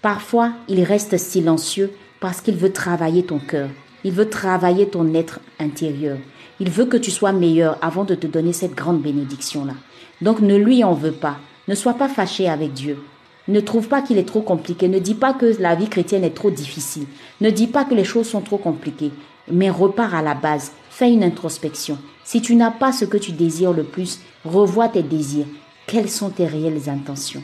Parfois, 0.00 0.52
il 0.68 0.82
reste 0.82 1.18
silencieux 1.18 1.92
parce 2.20 2.40
qu'il 2.40 2.56
veut 2.56 2.72
travailler 2.72 3.22
ton 3.22 3.38
cœur. 3.38 3.68
Il 4.02 4.12
veut 4.12 4.30
travailler 4.30 4.88
ton 4.88 5.12
être 5.14 5.40
intérieur. 5.58 6.18
Il 6.60 6.70
veut 6.70 6.86
que 6.86 6.96
tu 6.96 7.10
sois 7.10 7.32
meilleur 7.32 7.76
avant 7.82 8.04
de 8.04 8.14
te 8.14 8.26
donner 8.26 8.52
cette 8.52 8.74
grande 8.74 9.02
bénédiction-là. 9.02 9.74
Donc 10.20 10.40
ne 10.40 10.56
lui 10.56 10.84
en 10.84 10.94
veux 10.94 11.12
pas. 11.12 11.36
Ne 11.68 11.74
sois 11.74 11.94
pas 11.94 12.08
fâché 12.08 12.48
avec 12.48 12.72
Dieu. 12.72 13.02
Ne 13.46 13.60
trouve 13.60 13.88
pas 13.88 14.02
qu'il 14.02 14.18
est 14.18 14.28
trop 14.28 14.42
compliqué. 14.42 14.88
Ne 14.88 14.98
dis 14.98 15.14
pas 15.14 15.32
que 15.32 15.60
la 15.60 15.74
vie 15.74 15.88
chrétienne 15.88 16.24
est 16.24 16.34
trop 16.34 16.50
difficile. 16.50 17.06
Ne 17.40 17.50
dis 17.50 17.66
pas 17.66 17.84
que 17.84 17.94
les 17.94 18.04
choses 18.04 18.28
sont 18.28 18.42
trop 18.42 18.58
compliquées. 18.58 19.12
Mais 19.50 19.70
repars 19.70 20.14
à 20.14 20.22
la 20.22 20.34
base. 20.34 20.72
Fais 20.90 21.10
une 21.10 21.24
introspection. 21.24 21.98
Si 22.24 22.42
tu 22.42 22.56
n'as 22.56 22.70
pas 22.70 22.92
ce 22.92 23.04
que 23.04 23.16
tu 23.16 23.32
désires 23.32 23.72
le 23.72 23.84
plus, 23.84 24.20
revois 24.44 24.88
tes 24.88 25.02
désirs. 25.02 25.46
Quelles 25.86 26.10
sont 26.10 26.30
tes 26.30 26.46
réelles 26.46 26.90
intentions? 26.90 27.42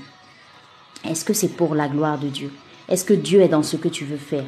Est-ce 1.08 1.24
que 1.24 1.32
c'est 1.32 1.48
pour 1.48 1.74
la 1.74 1.88
gloire 1.88 2.18
de 2.18 2.28
Dieu? 2.28 2.52
Est-ce 2.88 3.04
que 3.04 3.14
Dieu 3.14 3.40
est 3.40 3.48
dans 3.48 3.62
ce 3.62 3.76
que 3.76 3.88
tu 3.88 4.04
veux 4.04 4.18
faire? 4.18 4.44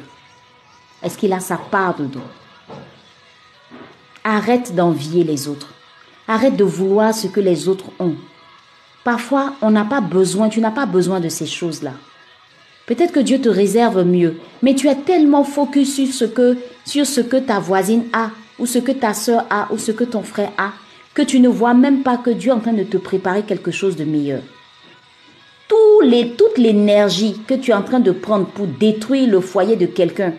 Est-ce 1.01 1.17
qu'il 1.17 1.33
a 1.33 1.39
sa 1.39 1.57
part 1.57 1.95
dedans? 1.95 2.19
Arrête 4.23 4.75
d'envier 4.75 5.23
les 5.23 5.47
autres. 5.47 5.73
Arrête 6.27 6.55
de 6.55 6.63
vouloir 6.63 7.13
ce 7.13 7.27
que 7.27 7.39
les 7.39 7.67
autres 7.67 7.91
ont. 7.99 8.15
Parfois, 9.03 9.53
on 9.61 9.71
n'a 9.71 9.85
pas 9.85 10.01
besoin, 10.01 10.49
tu 10.49 10.59
n'as 10.59 10.71
pas 10.71 10.85
besoin 10.85 11.19
de 11.19 11.29
ces 11.29 11.45
choses-là. 11.45 11.93
Peut-être 12.85 13.13
que 13.13 13.19
Dieu 13.19 13.39
te 13.39 13.49
réserve 13.49 14.03
mieux, 14.03 14.37
mais 14.61 14.75
tu 14.75 14.87
es 14.87 14.95
tellement 14.95 15.43
focus 15.43 15.95
sur 15.95 17.05
ce 17.05 17.21
que, 17.21 17.37
ta 17.37 17.59
voisine 17.59 18.05
a, 18.13 18.31
ou 18.59 18.65
ce 18.65 18.79
que 18.79 18.91
ta 18.91 19.13
soeur 19.13 19.45
a, 19.49 19.67
ou 19.71 19.77
ce 19.77 19.91
que 19.91 20.03
ton 20.03 20.23
frère 20.23 20.51
a, 20.57 20.71
que 21.13 21.21
tu 21.21 21.39
ne 21.39 21.49
vois 21.49 21.73
même 21.73 22.03
pas 22.03 22.17
que 22.17 22.29
Dieu 22.29 22.49
est 22.49 22.53
en 22.55 22.59
train 22.59 22.73
de 22.73 22.83
te 22.83 22.97
préparer 22.97 23.43
quelque 23.43 23.71
chose 23.71 23.95
de 23.95 24.05
meilleur. 24.05 24.41
Les, 26.03 26.29
toute 26.29 26.57
l'énergie 26.57 27.41
que 27.47 27.55
tu 27.55 27.71
es 27.71 27.73
en 27.73 27.81
train 27.81 27.99
de 27.99 28.11
prendre 28.11 28.45
pour 28.45 28.67
détruire 28.67 29.29
le 29.29 29.41
foyer 29.41 29.75
de 29.75 29.87
quelqu'un, 29.87 30.33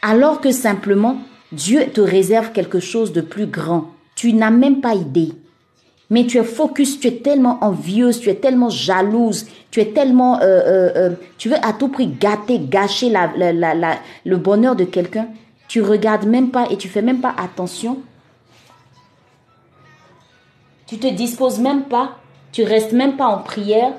alors 0.00 0.40
que 0.40 0.52
simplement 0.52 1.18
Dieu 1.52 1.84
te 1.92 2.00
réserve 2.00 2.50
quelque 2.52 2.80
chose 2.80 3.12
de 3.12 3.20
plus 3.20 3.46
grand. 3.46 3.92
Tu 4.14 4.32
n'as 4.32 4.50
même 4.50 4.80
pas 4.80 4.94
idée. 4.94 5.32
Mais 6.10 6.26
tu 6.26 6.38
es 6.38 6.44
focus, 6.44 7.00
tu 7.00 7.08
es 7.08 7.16
tellement 7.16 7.58
envieuse, 7.62 8.20
tu 8.20 8.28
es 8.28 8.34
tellement 8.34 8.68
jalouse, 8.68 9.46
tu 9.70 9.80
es 9.80 9.86
tellement... 9.86 10.40
Euh, 10.40 10.42
euh, 10.42 10.92
euh, 10.96 11.10
tu 11.38 11.48
veux 11.48 11.56
à 11.64 11.72
tout 11.72 11.88
prix 11.88 12.06
gâter, 12.06 12.60
gâcher 12.60 13.12
le 14.24 14.36
bonheur 14.36 14.76
de 14.76 14.84
quelqu'un. 14.84 15.28
Tu 15.66 15.80
regardes 15.82 16.26
même 16.26 16.50
pas 16.50 16.66
et 16.70 16.76
tu 16.76 16.88
fais 16.88 17.02
même 17.02 17.20
pas 17.20 17.34
attention 17.36 17.98
Tu 20.86 20.98
te 20.98 21.06
disposes 21.06 21.58
même 21.58 21.84
pas, 21.84 22.18
tu 22.52 22.62
restes 22.62 22.92
même 22.92 23.16
pas 23.16 23.26
en 23.26 23.38
prière 23.38 23.94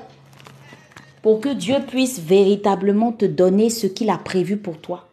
pour 1.22 1.40
que 1.40 1.48
Dieu 1.48 1.74
puisse 1.88 2.20
véritablement 2.20 3.10
te 3.10 3.24
donner 3.24 3.68
ce 3.68 3.88
qu'il 3.88 4.10
a 4.10 4.16
prévu 4.16 4.56
pour 4.56 4.78
toi. 4.78 5.08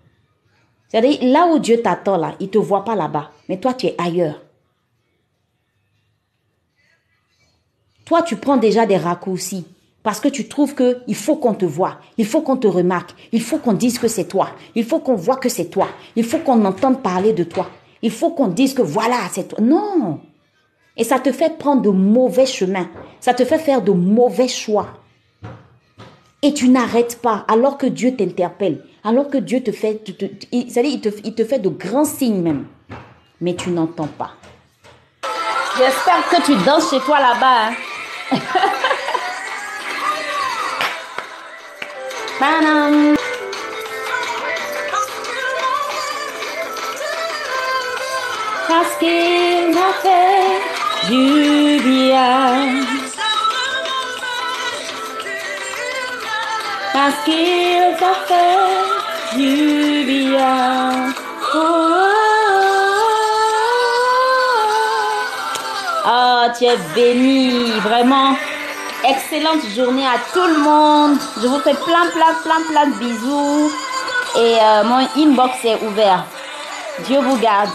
C'est-à-dire, 0.87 1.17
là 1.23 1.47
où 1.47 1.57
Dieu 1.57 1.81
t'attend, 1.81 2.17
là, 2.17 2.35
il 2.39 2.45
ne 2.45 2.51
te 2.51 2.59
voit 2.59 2.85
pas 2.85 2.95
là-bas, 2.95 3.31
mais 3.49 3.57
toi, 3.57 3.73
tu 3.73 3.87
es 3.87 3.95
ailleurs. 3.97 4.42
Toi, 8.05 8.21
tu 8.21 8.35
prends 8.35 8.57
déjà 8.57 8.85
des 8.85 8.97
raccourcis 8.97 9.65
parce 10.03 10.19
que 10.19 10.27
tu 10.27 10.47
trouves 10.49 10.75
que 10.75 10.97
il 11.07 11.15
faut 11.15 11.37
qu'on 11.37 11.53
te 11.53 11.63
voit, 11.63 11.99
il 12.17 12.25
faut 12.25 12.41
qu'on 12.41 12.57
te 12.57 12.67
remarque, 12.67 13.15
il 13.31 13.41
faut 13.41 13.57
qu'on 13.57 13.73
dise 13.73 13.97
que 13.97 14.09
c'est 14.09 14.25
toi, 14.25 14.49
il 14.75 14.83
faut 14.83 14.99
qu'on 14.99 15.15
voit 15.15 15.37
que 15.37 15.47
c'est 15.47 15.69
toi, 15.69 15.87
il 16.17 16.25
faut 16.25 16.39
qu'on 16.39 16.65
entende 16.65 17.01
parler 17.01 17.31
de 17.31 17.45
toi, 17.45 17.69
il 18.01 18.11
faut 18.11 18.31
qu'on 18.31 18.49
dise 18.49 18.73
que 18.73 18.81
voilà, 18.81 19.17
c'est 19.31 19.47
toi. 19.47 19.59
Non. 19.61 20.19
Et 20.97 21.05
ça 21.05 21.19
te 21.19 21.31
fait 21.31 21.57
prendre 21.57 21.81
de 21.81 21.89
mauvais 21.89 22.45
chemins, 22.45 22.89
ça 23.21 23.33
te 23.33 23.45
fait 23.45 23.57
faire 23.57 23.81
de 23.81 23.93
mauvais 23.93 24.49
choix. 24.49 24.87
Et 26.41 26.53
tu 26.53 26.67
n'arrêtes 26.67 27.21
pas 27.21 27.45
alors 27.47 27.77
que 27.77 27.87
Dieu 27.87 28.17
t'interpelle, 28.17 28.83
alors 29.05 29.29
que 29.29 29.37
Dieu 29.37 29.63
te 29.63 29.71
fait, 29.71 30.01
c'est-à-dire 30.51 30.91
il 30.91 30.99
te, 30.99 31.09
il 31.23 31.33
te 31.33 31.45
fait 31.45 31.59
de 31.59 31.69
grands 31.69 32.03
signes 32.03 32.41
même. 32.41 32.65
Mais 33.39 33.55
tu 33.55 33.69
n'entends 33.69 34.07
pas. 34.07 34.31
J'espère 35.77 36.29
que 36.29 36.45
tu 36.45 36.65
danses 36.65 36.89
chez 36.89 36.99
toi 36.99 37.19
là-bas. 37.19 37.69
Hein. 37.69 37.73
Parce 48.67 48.95
qu'il 48.99 49.73
m'a 49.73 49.91
fait 50.01 51.07
du 51.09 51.79
bien. 51.83 52.85
Parce 56.93 57.19
béni, 66.95 67.71
vraiment. 67.81 68.35
Excellente 69.03 69.63
journée 69.75 70.05
à 70.05 70.17
tout 70.33 70.47
le 70.47 70.59
monde. 70.59 71.17
Je 71.41 71.47
vous 71.47 71.59
fais 71.59 71.73
plein, 71.73 72.07
plein, 72.13 72.33
plein, 72.43 72.61
plein 72.69 72.87
de 72.87 72.95
bisous. 72.99 73.71
Et 74.37 74.57
euh, 74.61 74.83
mon 74.85 75.05
inbox 75.21 75.53
est 75.65 75.81
ouvert. 75.83 76.25
Dieu 77.05 77.19
vous 77.19 77.37
garde. 77.37 77.69